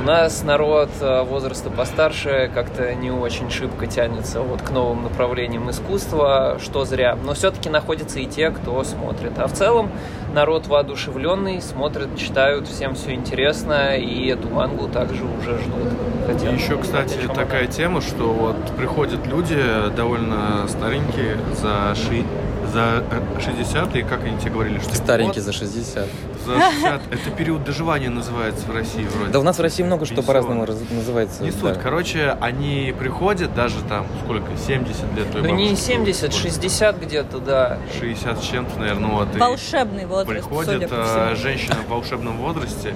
У 0.00 0.04
нас 0.04 0.44
народ 0.44 0.90
э, 1.00 1.22
возраста 1.22 1.70
постарше 1.70 2.50
как-то 2.54 2.94
не 2.94 3.10
очень 3.10 3.50
шибко 3.50 3.86
тянется 3.86 4.40
вот 4.40 4.62
к 4.62 4.70
новым 4.70 5.02
направлениям 5.02 5.68
искусства, 5.70 6.58
что 6.62 6.84
зря. 6.84 7.16
Но 7.24 7.34
все-таки 7.34 7.68
находятся 7.68 8.20
и 8.20 8.26
те, 8.26 8.50
кто 8.50 8.82
смотрит. 8.84 9.32
А 9.38 9.48
в 9.48 9.52
целом 9.52 9.90
народ 10.32 10.68
воодушевленный, 10.68 11.60
смотрят, 11.60 12.16
читают, 12.16 12.68
всем 12.68 12.94
все 12.94 13.12
интересно, 13.14 13.96
и 13.96 14.28
эту 14.28 14.48
мангу 14.48 14.88
также 14.88 15.24
уже 15.24 15.58
ждут. 15.58 15.92
Хотя, 16.26 16.50
И 16.50 16.54
еще, 16.54 16.78
кстати, 16.78 17.18
такая 17.34 17.64
она? 17.64 17.72
тема, 17.72 18.00
что 18.00 18.28
вот 18.32 18.56
приходят 18.76 19.26
люди 19.26 19.58
довольно 19.96 20.68
старенькие 20.68 21.38
за, 21.60 21.94
ши... 21.94 22.24
за 22.72 23.04
э, 23.10 23.40
60, 23.40 23.96
и 23.96 24.02
как 24.02 24.24
они 24.24 24.38
тебе 24.38 24.50
говорили, 24.52 24.78
что 24.78 24.94
Старенький 24.94 25.40
за 25.40 25.52
60. 25.52 26.06
за 26.46 26.60
60. 26.60 27.00
Это 27.10 27.30
период 27.36 27.64
доживания 27.64 28.10
называется 28.10 28.66
в 28.66 28.74
России 28.74 29.06
вроде. 29.14 29.32
Да 29.32 29.40
у 29.40 29.42
нас 29.42 29.58
в 29.58 29.62
России 29.62 29.82
много 29.82 30.06
что 30.06 30.22
по-разному 30.22 30.64
раз- 30.64 30.78
называется. 30.90 31.42
Не 31.42 31.50
суть. 31.50 31.78
Короче, 31.82 32.36
они 32.40 32.94
приходят 32.98 33.54
даже 33.54 33.76
там, 33.88 34.06
сколько, 34.24 34.56
70 34.56 35.16
лет 35.16 35.30
той 35.32 35.42
Да 35.42 35.50
не 35.50 35.64
бабушке, 35.66 35.86
70, 35.86 36.32
сколько? 36.32 36.48
60 36.50 37.00
где-то, 37.00 37.38
да. 37.38 37.78
60 38.00 38.38
с 38.38 38.42
чем-то, 38.46 38.78
наверное, 38.78 39.10
вот. 39.10 39.34
и 39.34 39.38
Волшебный 39.38 40.06
возраст, 40.06 40.48
Приходит 40.48 40.88
э, 40.90 41.34
женщина 41.36 41.76
в 41.86 41.90
волшебном 41.90 42.38
возрасте 42.38 42.94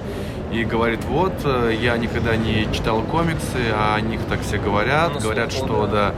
и 0.51 0.63
говорит, 0.63 1.03
вот, 1.05 1.33
э, 1.45 1.75
я 1.81 1.97
никогда 1.97 2.35
не 2.35 2.67
читала 2.73 3.01
комиксы, 3.01 3.71
а 3.73 3.95
о 3.95 4.01
них 4.01 4.21
так 4.29 4.41
все 4.41 4.57
говорят, 4.57 5.13
Ну, 5.15 5.19
говорят, 5.19 5.51
что, 5.51 5.87
да. 5.87 6.13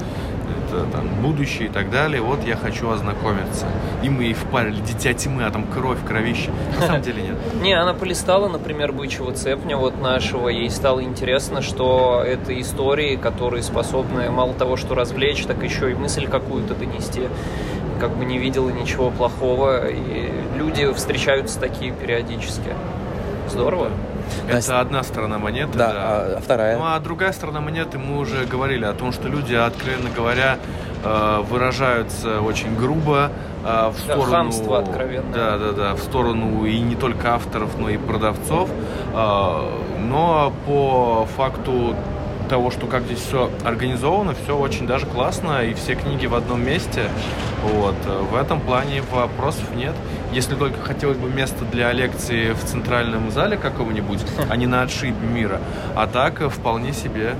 Это 0.76 0.86
там 0.92 1.08
будущее 1.22 1.68
и 1.68 1.72
так 1.72 1.90
далее, 1.90 2.22
вот 2.22 2.44
я 2.46 2.56
хочу 2.56 2.90
ознакомиться. 2.90 3.66
И 4.04 4.10
мы 4.10 4.24
ей 4.24 4.34
впарили 4.34 4.82
дитя 4.82 5.14
тьмы, 5.14 5.44
а 5.46 5.52
там 5.52 5.66
кровь, 5.66 5.98
кровище. 6.06 6.52
На 6.80 6.88
самом 6.88 7.02
деле 7.02 7.22
нет. 7.22 7.36
Не, 7.62 7.74
она 7.74 7.94
полистала, 7.94 8.48
например, 8.48 8.92
бычьего 8.92 9.32
цепня 9.34 9.78
вот 9.78 10.02
нашего, 10.02 10.50
ей 10.50 10.70
стало 10.70 11.04
интересно, 11.04 11.62
что 11.62 12.24
это 12.26 12.60
истории, 12.60 13.16
которые 13.16 13.64
способны 13.64 14.30
мало 14.30 14.54
того, 14.54 14.78
что 14.78 14.96
развлечь, 14.96 15.46
так 15.46 15.64
еще 15.64 15.92
и 15.92 15.96
мысль 15.96 16.28
какую-то 16.28 16.76
донести. 16.76 17.24
Как 18.00 18.16
бы 18.16 18.26
не 18.26 18.38
видела 18.38 18.70
ничего 18.70 19.10
плохого, 19.10 19.88
и 19.88 20.30
люди 20.58 20.92
встречаются 20.94 21.60
такие 21.60 21.92
периодически. 21.94 22.74
Здорово. 23.50 23.90
Настя. 24.52 24.72
Это 24.74 24.80
одна 24.82 25.04
сторона 25.04 25.38
монеты, 25.38 25.78
Да, 25.78 25.94
да. 25.94 26.00
а 26.38 26.40
вторая? 26.42 26.78
Ну 26.78 26.84
а 26.86 27.00
другая 27.00 27.32
сторона 27.34 27.62
монеты, 27.62 27.98
мы 27.98 28.18
уже 28.20 28.46
говорили 28.46 28.86
о 28.86 28.94
том, 28.94 29.12
что 29.12 29.28
люди, 29.28 29.54
откровенно 29.54 30.10
говоря, 30.16 30.58
э, 31.04 31.44
выражаются 31.50 32.42
очень 32.42 32.76
грубо 32.76 33.32
э, 33.64 33.90
в 33.90 33.96
Да, 34.08 34.14
сторону... 34.14 34.32
хамство 34.32 34.80
откровенное. 34.80 35.34
Да, 35.34 35.58
да, 35.58 35.72
да, 35.72 35.94
в 35.96 36.00
сторону 36.00 36.66
и 36.66 36.80
не 36.80 36.96
только 36.96 37.34
авторов, 37.36 37.78
но 37.80 37.90
и 37.90 37.98
продавцов. 37.98 38.70
Э, 39.14 39.62
Но 40.00 40.54
по 40.68 41.26
факту 41.36 41.96
того, 42.46 42.72
что 42.72 42.88
как 42.88 43.04
здесь 43.04 43.20
все 43.20 43.50
организовано, 43.64 44.34
все 44.44 44.58
очень 44.58 44.88
даже 44.88 45.06
классно, 45.06 45.64
и 45.64 45.74
все 45.74 45.96
книги 45.96 46.26
в 46.26 46.36
одном 46.36 46.66
месте. 46.66 47.10
Вот. 47.64 47.96
э, 48.06 48.22
В 48.32 48.36
этом 48.36 48.60
плане 48.62 49.02
вопросов 49.12 49.76
нет. 49.76 49.94
Если 50.32 50.56
только 50.56 50.82
хотелось 50.82 51.18
бы 51.18 51.30
место 51.30 51.66
для 51.66 51.92
лекции 51.92 52.54
в 52.54 52.64
центральном 52.64 53.32
зале 53.32 53.58
каком-нибудь, 53.58 54.22
а 54.50 54.56
не 54.56 54.68
на 54.68 54.82
отшибе 54.84 55.16
мира. 55.28 55.60
А 55.96 56.08
так 56.08 56.42
э, 56.42 56.50
вполне 56.50 56.94
себе 56.94 57.36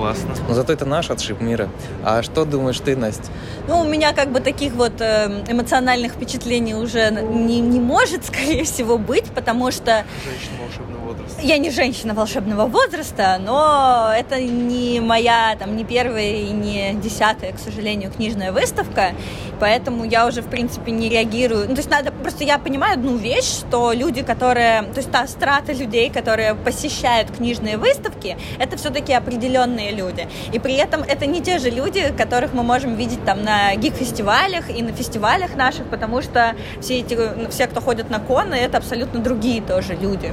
классно. 0.00 0.34
Но 0.48 0.54
зато 0.54 0.72
это 0.72 0.86
наш 0.86 1.10
отшиб 1.10 1.40
мира. 1.40 1.68
А 2.04 2.22
что 2.22 2.44
думаешь 2.44 2.80
ты, 2.80 2.96
Настя? 2.96 3.24
Ну, 3.68 3.80
у 3.80 3.84
меня 3.84 4.12
как 4.12 4.32
бы 4.32 4.40
таких 4.40 4.72
вот 4.72 5.00
э, 5.00 5.44
эмоциональных 5.48 6.12
впечатлений 6.12 6.74
уже 6.74 7.10
не, 7.10 7.60
не 7.60 7.80
может, 7.80 8.24
скорее 8.30 8.64
всего, 8.64 8.96
быть, 8.98 9.26
потому 9.26 9.70
что 9.70 10.04
Женщина 10.24 10.62
волшебного 10.62 11.04
возраста. 11.06 11.40
я 11.42 11.58
не 11.58 11.70
женщина 11.70 12.14
волшебного 12.14 12.66
возраста, 12.66 13.38
но 13.44 14.10
это 14.16 14.40
не 14.40 15.00
моя, 15.00 15.56
там, 15.58 15.76
не 15.76 15.84
первая 15.84 16.32
и 16.32 16.50
не 16.50 16.94
десятая, 16.94 17.52
к 17.52 17.58
сожалению, 17.58 18.10
книжная 18.10 18.52
выставка, 18.52 19.12
поэтому 19.60 20.04
я 20.04 20.26
уже, 20.26 20.40
в 20.42 20.48
принципе, 20.48 20.90
не 20.90 21.08
реагирую. 21.08 21.68
Ну, 21.68 21.74
то 21.74 21.80
есть 21.80 21.90
надо, 21.90 22.10
просто 22.10 22.44
я 22.44 22.58
понимаю 22.58 22.94
одну 22.94 23.16
вещь, 23.16 23.60
что 23.60 23.92
люди, 23.92 24.22
которые, 24.22 24.82
то 24.82 24.96
есть 24.96 25.10
та 25.10 25.26
страта 25.26 25.72
людей, 25.72 26.10
которые 26.10 26.54
посещают 26.54 27.30
книжные 27.30 27.76
выставки, 27.76 28.36
это 28.58 28.76
все-таки 28.76 29.12
определенные 29.12 29.92
люди. 29.92 30.26
И 30.52 30.58
при 30.58 30.74
этом 30.74 31.02
это 31.02 31.26
не 31.26 31.40
те 31.40 31.58
же 31.58 31.70
люди, 31.70 32.12
которых 32.16 32.54
мы 32.54 32.62
можем 32.62 32.94
видеть 32.94 33.24
там 33.24 33.42
на 33.44 33.74
гик-фестивалях 33.76 34.70
и 34.70 34.82
на 34.82 34.92
фестивалях 34.92 35.54
наших, 35.54 35.86
потому 35.86 36.22
что 36.22 36.54
все 36.80 37.00
эти, 37.00 37.14
ну, 37.14 37.50
все, 37.50 37.66
кто 37.66 37.80
ходят 37.80 38.10
на 38.10 38.18
коны, 38.18 38.54
это 38.54 38.78
абсолютно 38.78 39.20
другие 39.20 39.60
тоже 39.60 39.94
люди. 39.94 40.32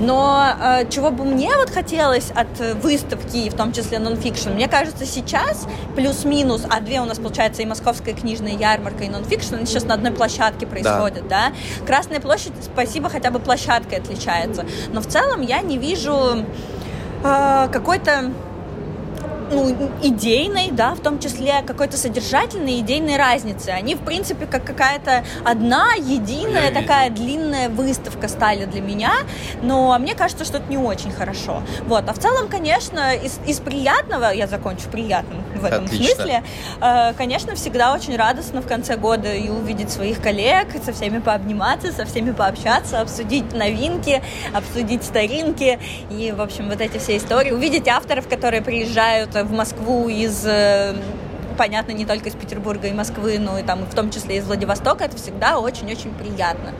Но 0.00 0.46
э, 0.60 0.90
чего 0.90 1.10
бы 1.10 1.24
мне 1.24 1.56
вот 1.56 1.70
хотелось 1.70 2.30
от 2.34 2.58
выставки, 2.82 3.48
в 3.48 3.54
том 3.54 3.72
числе 3.72 3.98
нонфикшн, 3.98 4.50
мне 4.50 4.68
кажется, 4.68 5.06
сейчас 5.06 5.66
плюс-минус, 5.94 6.62
а 6.68 6.80
две 6.80 7.00
у 7.00 7.04
нас, 7.04 7.18
получается, 7.18 7.62
и 7.62 7.66
Московская 7.66 8.14
книжная 8.14 8.56
ярмарка, 8.72 9.04
и 9.04 9.08
нонфикшн, 9.08 9.56
они 9.56 9.66
сейчас 9.66 9.84
на 9.84 9.94
одной 9.94 10.12
площадке 10.12 10.66
происходят, 10.66 11.28
да. 11.28 11.52
Красная 11.86 12.20
площадь, 12.20 12.52
спасибо, 12.62 13.08
хотя 13.08 13.30
бы 13.30 13.38
площадкой 13.38 13.98
отличается. 13.98 14.64
Но 14.92 15.00
в 15.00 15.06
целом 15.06 15.42
я 15.42 15.60
не 15.60 15.78
вижу 15.78 16.44
э, 17.22 17.68
какой-то 17.72 18.32
ну, 19.54 19.90
идейной, 20.02 20.70
да, 20.70 20.94
в 20.94 21.00
том 21.00 21.18
числе 21.18 21.62
какой-то 21.66 21.96
содержательной 21.96 22.80
идейной 22.80 23.16
разницы. 23.16 23.70
Они, 23.70 23.94
в 23.94 24.00
принципе, 24.00 24.46
как 24.46 24.64
какая-то 24.64 25.24
одна, 25.44 25.94
единая, 25.94 26.64
Я 26.64 26.68
видел. 26.70 26.82
такая 26.82 27.10
длинная 27.10 27.68
выставка 27.68 28.28
стали 28.28 28.64
для 28.64 28.80
меня, 28.80 29.12
но 29.62 29.96
мне 29.98 30.14
кажется, 30.14 30.44
что 30.44 30.58
это 30.58 30.70
не 30.70 30.78
очень 30.78 31.12
хорошо. 31.12 31.62
Вот, 31.86 32.08
а 32.08 32.12
в 32.12 32.18
целом, 32.18 32.48
конечно, 32.48 33.14
из, 33.14 33.38
из 33.46 33.60
приятного, 33.60 34.32
я 34.32 34.46
закончу 34.46 34.88
приятным 34.90 35.44
в 35.54 35.64
этом 35.64 35.84
Отлично. 35.84 36.14
смысле, 36.14 36.42
э, 36.80 37.12
конечно, 37.14 37.54
всегда 37.54 37.92
очень 37.94 38.16
радостно 38.16 38.60
в 38.60 38.66
конце 38.66 38.96
года 38.96 39.32
и 39.32 39.48
увидеть 39.48 39.90
своих 39.90 40.20
коллег, 40.20 40.68
со 40.84 40.92
всеми 40.92 41.18
пообниматься, 41.18 41.92
со 41.92 42.04
всеми 42.04 42.32
пообщаться, 42.32 43.00
обсудить 43.00 43.52
новинки, 43.52 44.22
обсудить 44.52 45.04
старинки 45.04 45.78
и, 46.10 46.32
в 46.32 46.40
общем, 46.40 46.68
вот 46.68 46.80
эти 46.80 46.98
все 46.98 47.16
истории. 47.16 47.52
Увидеть 47.52 47.88
авторов, 47.88 48.28
которые 48.28 48.62
приезжают 48.62 49.34
в 49.44 49.52
Москву 49.52 50.08
из 50.08 50.44
э, 50.46 50.94
понятно, 51.56 51.92
не 51.92 52.04
только 52.04 52.28
из 52.28 52.34
Петербурга 52.34 52.88
и 52.88 52.92
Москвы, 52.92 53.38
но 53.38 53.58
и 53.58 53.62
там 53.62 53.84
в 53.84 53.94
том 53.94 54.10
числе 54.10 54.38
из 54.38 54.44
Владивостока, 54.44 55.04
это 55.04 55.16
всегда 55.16 55.58
очень-очень 55.58 56.12
приятно. 56.14 56.72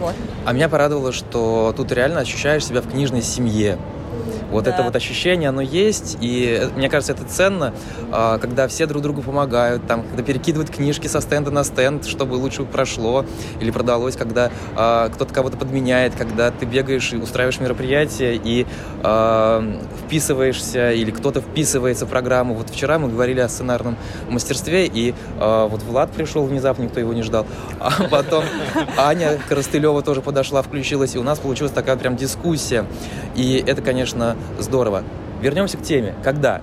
Вот. 0.00 0.14
А 0.46 0.52
меня 0.52 0.68
порадовало, 0.68 1.12
что 1.12 1.74
тут 1.76 1.92
реально 1.92 2.20
ощущаешь 2.20 2.64
себя 2.64 2.80
в 2.80 2.90
книжной 2.90 3.22
семье. 3.22 3.78
Вот 4.50 4.64
Да. 4.64 4.72
это 4.72 4.82
вот 4.82 4.96
ощущение, 4.96 5.48
оно 5.48 5.60
есть, 5.60 6.18
и 6.20 6.58
э, 6.60 6.68
мне 6.76 6.88
кажется, 6.88 7.12
это 7.12 7.24
ценно, 7.24 7.72
а, 8.10 8.38
когда 8.38 8.66
все 8.68 8.86
друг 8.86 9.02
другу 9.02 9.22
помогают, 9.22 9.86
там, 9.86 10.02
когда 10.02 10.22
перекидывают 10.22 10.70
книжки 10.70 11.06
со 11.06 11.20
стенда 11.20 11.50
на 11.50 11.64
стенд, 11.64 12.04
чтобы 12.06 12.34
лучше 12.34 12.64
прошло 12.64 13.24
или 13.60 13.70
продалось, 13.70 14.16
когда 14.16 14.50
а, 14.76 15.08
кто-то 15.08 15.32
кого-то 15.32 15.56
подменяет, 15.56 16.14
когда 16.16 16.50
ты 16.50 16.66
бегаешь 16.66 17.12
и 17.12 17.16
устраиваешь 17.16 17.60
мероприятие 17.60 18.40
и 18.42 18.66
а, 19.02 19.62
вписываешься, 20.06 20.90
или 20.92 21.10
кто-то 21.10 21.40
вписывается 21.40 22.06
в 22.06 22.08
программу. 22.08 22.54
Вот 22.54 22.70
вчера 22.70 22.98
мы 22.98 23.08
говорили 23.08 23.40
о 23.40 23.48
сценарном 23.48 23.96
мастерстве, 24.28 24.86
и 24.86 25.14
вот 25.38 25.82
Влад 25.82 26.10
пришел 26.12 26.44
внезапно, 26.44 26.82
никто 26.82 27.00
его 27.00 27.12
не 27.12 27.22
ждал, 27.22 27.46
а 27.78 27.90
потом 28.10 28.44
Аня 28.96 29.38
Коростылева 29.48 30.02
тоже 30.02 30.20
подошла, 30.20 30.62
включилась, 30.62 31.14
и 31.14 31.18
у 31.18 31.22
нас 31.22 31.38
получилась 31.38 31.72
такая 31.72 31.96
прям 31.96 32.16
дискуссия. 32.16 32.84
И 33.36 33.62
это, 33.66 33.82
конечно, 33.82 34.36
здорово. 34.58 35.04
Вернемся 35.40 35.78
к 35.78 35.82
теме. 35.82 36.14
Когда? 36.22 36.60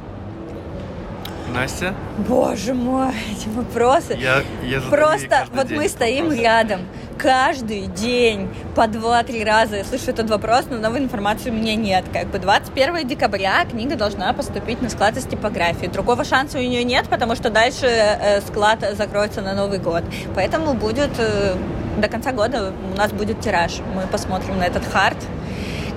Настя, 1.54 1.94
Боже 2.28 2.74
мой, 2.74 3.14
эти 3.32 3.48
вопросы. 3.50 4.18
я, 4.20 4.44
я 4.64 4.82
Просто 4.82 5.48
вот 5.54 5.68
день 5.68 5.78
мы 5.78 5.88
стоим 5.90 6.26
вопрос. 6.26 6.42
рядом 6.42 6.82
каждый 7.18 7.88
день 7.88 8.50
по 8.76 8.88
два-три 8.88 9.44
раза. 9.44 9.78
Я 9.78 9.84
слышу 9.84 10.12
этот 10.12 10.30
вопрос, 10.30 10.66
но 10.70 10.78
новой 10.78 11.00
информации 11.00 11.50
у 11.50 11.54
меня 11.54 11.76
нет. 11.76 12.06
Как 12.14 12.28
бы 12.28 12.40
21 12.40 13.08
декабря 13.08 13.66
книга 13.66 13.96
должна 13.96 14.32
поступить 14.34 14.82
на 14.82 14.90
склад 14.90 15.18
из 15.18 15.24
типографии. 15.24 15.88
Другого 15.88 16.24
шанса 16.24 16.58
у 16.58 16.62
нее 16.62 16.84
нет, 16.84 17.08
потому 17.10 17.36
что 17.36 17.50
дальше 17.50 17.88
э, 17.88 18.42
склад 18.42 18.80
закроется 18.96 19.42
на 19.42 19.54
Новый 19.54 19.80
год. 19.80 20.04
Поэтому 20.36 20.74
будет 20.74 21.12
э, 21.18 21.56
до 21.98 22.08
конца 22.08 22.32
года 22.32 22.74
у 22.94 22.98
нас 22.98 23.12
будет 23.12 23.42
тираж. 23.42 23.80
Мы 23.96 24.04
посмотрим 24.12 24.60
на 24.60 24.64
этот 24.64 24.86
хард. 24.86 25.18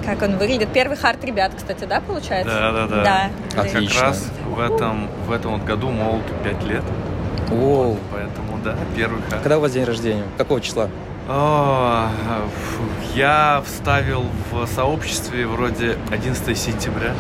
Как 0.04 0.22
он 0.22 0.38
выглядит. 0.38 0.68
Первый 0.72 0.96
хард 0.96 1.24
ребят, 1.24 1.52
кстати, 1.56 1.84
да, 1.84 2.00
получается? 2.00 2.52
Да, 2.54 2.72
да, 2.72 2.86
да. 2.86 3.04
Да. 3.04 3.30
Как 3.54 3.66
Отлично. 3.66 4.00
раз 4.02 4.30
в 4.46 4.60
этом, 4.60 5.08
в 5.26 5.32
этом 5.32 5.52
вот 5.52 5.64
году 5.64 5.90
молоту 5.90 6.32
5 6.42 6.64
лет. 6.64 6.82
О, 7.52 7.96
Поэтому, 8.12 8.58
да, 8.64 8.76
первый 8.96 9.22
хат. 9.22 9.40
когда 9.42 9.58
у 9.58 9.60
вас 9.60 9.72
день 9.72 9.84
рождения? 9.84 10.24
Какого 10.38 10.60
числа? 10.60 10.88
О, 11.28 12.08
фу, 12.48 12.82
я 13.14 13.62
вставил 13.66 14.24
в 14.50 14.66
сообществе 14.66 15.46
вроде 15.46 15.96
11 16.10 16.56
сентября. 16.56 17.12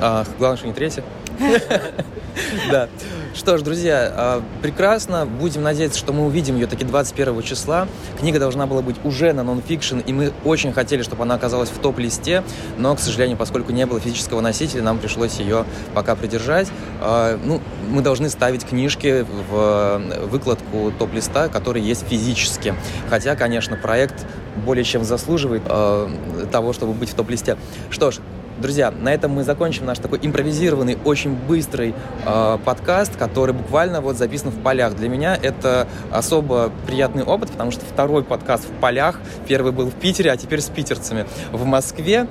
А, 0.00 0.24
главное, 0.38 0.56
что 0.58 0.66
не 0.66 0.72
третье. 0.74 1.02
Да. 2.70 2.88
Что 3.34 3.56
ж, 3.58 3.62
друзья, 3.62 4.12
а, 4.12 4.42
прекрасно. 4.60 5.24
Будем 5.24 5.62
надеяться, 5.62 5.98
что 5.98 6.12
мы 6.12 6.26
увидим 6.26 6.56
ее 6.56 6.66
таки 6.66 6.84
21 6.84 7.42
числа. 7.42 7.86
Книга 8.18 8.40
должна 8.40 8.66
была 8.66 8.82
быть 8.82 8.96
уже 9.04 9.32
на 9.32 9.44
нонфикшн, 9.44 9.98
и 9.98 10.12
мы 10.12 10.32
очень 10.44 10.72
хотели, 10.72 11.02
чтобы 11.02 11.22
она 11.22 11.36
оказалась 11.36 11.70
в 11.70 11.78
топ-листе, 11.78 12.42
но, 12.76 12.94
к 12.96 13.00
сожалению, 13.00 13.36
поскольку 13.36 13.72
не 13.72 13.86
было 13.86 14.00
физического 14.00 14.40
носителя, 14.40 14.82
нам 14.82 14.98
пришлось 14.98 15.38
ее 15.38 15.64
пока 15.94 16.16
придержать. 16.16 16.68
А, 17.00 17.38
Ну, 17.44 17.60
мы 17.88 18.02
должны 18.02 18.28
ставить 18.28 18.64
книжки 18.64 19.24
в 19.50 20.00
выкладку 20.26 20.92
топ-листа, 20.98 21.48
который 21.48 21.82
есть 21.82 22.06
физически. 22.08 22.74
Хотя, 23.08 23.36
конечно, 23.36 23.76
проект 23.76 24.26
более 24.64 24.84
чем 24.84 25.04
заслуживает 25.04 25.62
э, 25.66 26.08
того, 26.50 26.72
чтобы 26.72 26.92
быть 26.92 27.10
в 27.10 27.14
топ-листе. 27.14 27.56
Что 27.90 28.10
ж, 28.10 28.18
Друзья, 28.60 28.90
на 28.90 29.14
этом 29.14 29.30
мы 29.30 29.42
закончим 29.42 29.86
наш 29.86 29.98
такой 29.98 30.18
импровизированный, 30.22 30.98
очень 31.06 31.34
быстрый 31.34 31.94
э, 32.26 32.58
подкаст, 32.62 33.16
который 33.16 33.54
буквально 33.54 34.02
вот 34.02 34.18
записан 34.18 34.50
в 34.50 34.60
полях. 34.62 34.94
Для 34.96 35.08
меня 35.08 35.34
это 35.40 35.88
особо 36.12 36.70
приятный 36.86 37.24
опыт, 37.24 37.50
потому 37.50 37.70
что 37.70 37.86
второй 37.86 38.22
подкаст 38.22 38.64
в 38.68 38.72
полях. 38.78 39.18
Первый 39.48 39.72
был 39.72 39.86
в 39.86 39.94
Питере, 39.94 40.30
а 40.30 40.36
теперь 40.36 40.60
с 40.60 40.68
питерцами 40.68 41.24
в 41.52 41.64
Москве. 41.64 42.26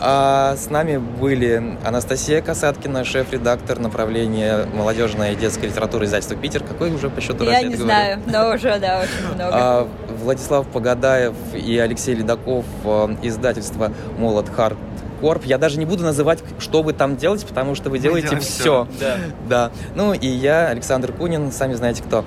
А 0.00 0.56
с 0.56 0.70
нами 0.70 0.96
были 0.96 1.76
Анастасия 1.84 2.40
Касаткина, 2.40 3.04
шеф-редактор 3.04 3.78
направления 3.80 4.66
молодежной 4.74 5.32
и 5.32 5.36
детской 5.36 5.66
литературы 5.66 6.06
издательства 6.06 6.36
«Питер». 6.36 6.62
Какой 6.62 6.92
уже 6.92 7.10
по 7.10 7.20
счету 7.20 7.44
раз 7.44 7.48
Я 7.48 7.58
это 7.60 7.68
не 7.68 7.74
говорю? 7.74 7.84
знаю, 7.84 8.20
но 8.26 8.54
уже, 8.54 8.78
да, 8.78 9.00
очень 9.02 9.26
много. 9.34 9.50
А, 9.52 9.88
Владислав 10.22 10.66
Погадаев 10.68 11.34
и 11.54 11.78
Алексей 11.78 12.14
Ледаков, 12.14 12.64
э, 12.84 13.16
издательство 13.22 13.92
«Молот 14.18 14.48
Хард 14.48 14.76
Корп». 15.20 15.44
Я 15.44 15.58
даже 15.58 15.78
не 15.78 15.84
буду 15.84 16.02
называть, 16.02 16.42
что 16.58 16.82
вы 16.82 16.92
там 16.92 17.16
делаете, 17.16 17.46
потому 17.46 17.74
что 17.74 17.90
вы 17.90 17.98
делаете 17.98 18.38
все. 18.38 18.86
всё. 18.86 18.88
Да. 19.00 19.16
Да. 19.48 19.70
Ну 19.94 20.12
и 20.12 20.26
я, 20.26 20.68
Александр 20.68 21.12
Кунин, 21.12 21.52
сами 21.52 21.74
знаете 21.74 22.02
кто. 22.02 22.24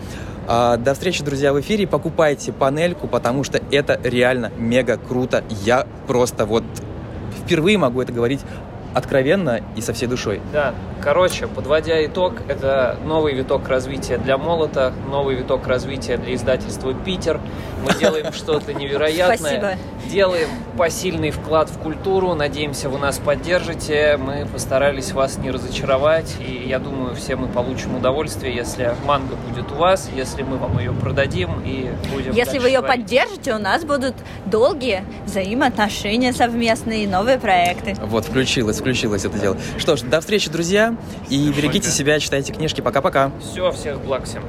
А, 0.48 0.78
До 0.78 0.94
встречи, 0.94 1.24
друзья, 1.24 1.54
в 1.54 1.62
эфире. 1.62 1.88
Покупайте 1.88 2.52
панельку, 2.52 3.08
потому 3.08 3.44
что 3.44 3.62
это 3.72 4.00
реально 4.04 4.52
мега 4.58 4.98
круто. 4.98 5.44
Я 5.64 5.88
просто 6.08 6.46
вот 6.46 6.64
впервые 7.44 7.78
могу 7.78 8.02
это 8.02 8.12
говорить 8.12 8.42
откровенно 8.94 9.62
и 9.76 9.82
со 9.82 9.94
всей 9.94 10.08
душой. 10.08 10.42
Да, 10.52 10.74
короче, 11.02 11.48
подводя 11.48 12.04
итог, 12.06 12.34
это 12.48 12.98
новый 13.06 13.34
виток 13.34 13.68
развития 13.68 14.18
для 14.18 14.38
Молота, 14.38 14.94
новый 15.10 15.36
виток 15.36 15.68
развития 15.68 16.18
для 16.18 16.36
издательства 16.36 16.94
«Питер». 16.94 17.40
Мы 17.86 17.94
делаем 18.00 18.32
что-то 18.34 18.74
невероятное. 18.74 19.38
Спасибо. 19.38 19.72
Делаем 20.10 20.50
посильный 20.78 21.32
вклад 21.32 21.70
в 21.70 21.78
культуру. 21.78 22.34
Надеемся, 22.34 22.90
вы 22.90 23.00
нас 23.00 23.18
поддержите. 23.18 24.18
Мы 24.18 24.46
постарались 24.52 25.12
вас 25.14 25.38
не 25.38 25.52
разочаровать. 25.52 26.36
И 26.46 26.68
я 26.68 26.80
думаю, 26.80 27.16
все 27.16 27.36
мы 27.36 27.48
получим 27.48 27.96
удовольствие, 27.96 28.54
если 28.54 28.94
манга 29.06 29.36
будет 29.48 29.72
у 29.72 29.76
вас, 29.76 30.10
если 30.14 30.44
мы 30.44 30.58
вам 30.58 30.78
ее 30.80 30.92
продадим 30.92 31.62
и 31.66 31.92
будем 32.14 32.34
Если 32.34 32.60
вы 32.60 32.68
ее 32.68 32.80
творить. 32.82 33.04
поддержите, 33.06 33.54
у 33.56 33.60
нас 33.60 33.86
будут 33.86 34.16
долгие 34.46 35.04
взаимоотношения 35.26 36.34
совместные 36.34 37.04
и 37.06 37.08
новые 37.08 37.38
проекты. 37.38 37.96
Вот, 38.02 38.26
включилось, 38.26 38.81
включилось 38.82 39.24
это 39.24 39.40
дело. 39.40 39.58
Что 39.78 39.96
ж, 39.96 40.02
до 40.02 40.20
встречи, 40.20 40.50
друзья, 40.50 40.96
и 41.30 41.50
берегите 41.52 41.90
себя, 41.90 42.20
читайте 42.20 42.52
книжки. 42.52 42.82
Пока-пока. 42.82 43.32
Все, 43.40 43.72
всех 43.72 44.00
благ 44.02 44.26
всем. 44.26 44.44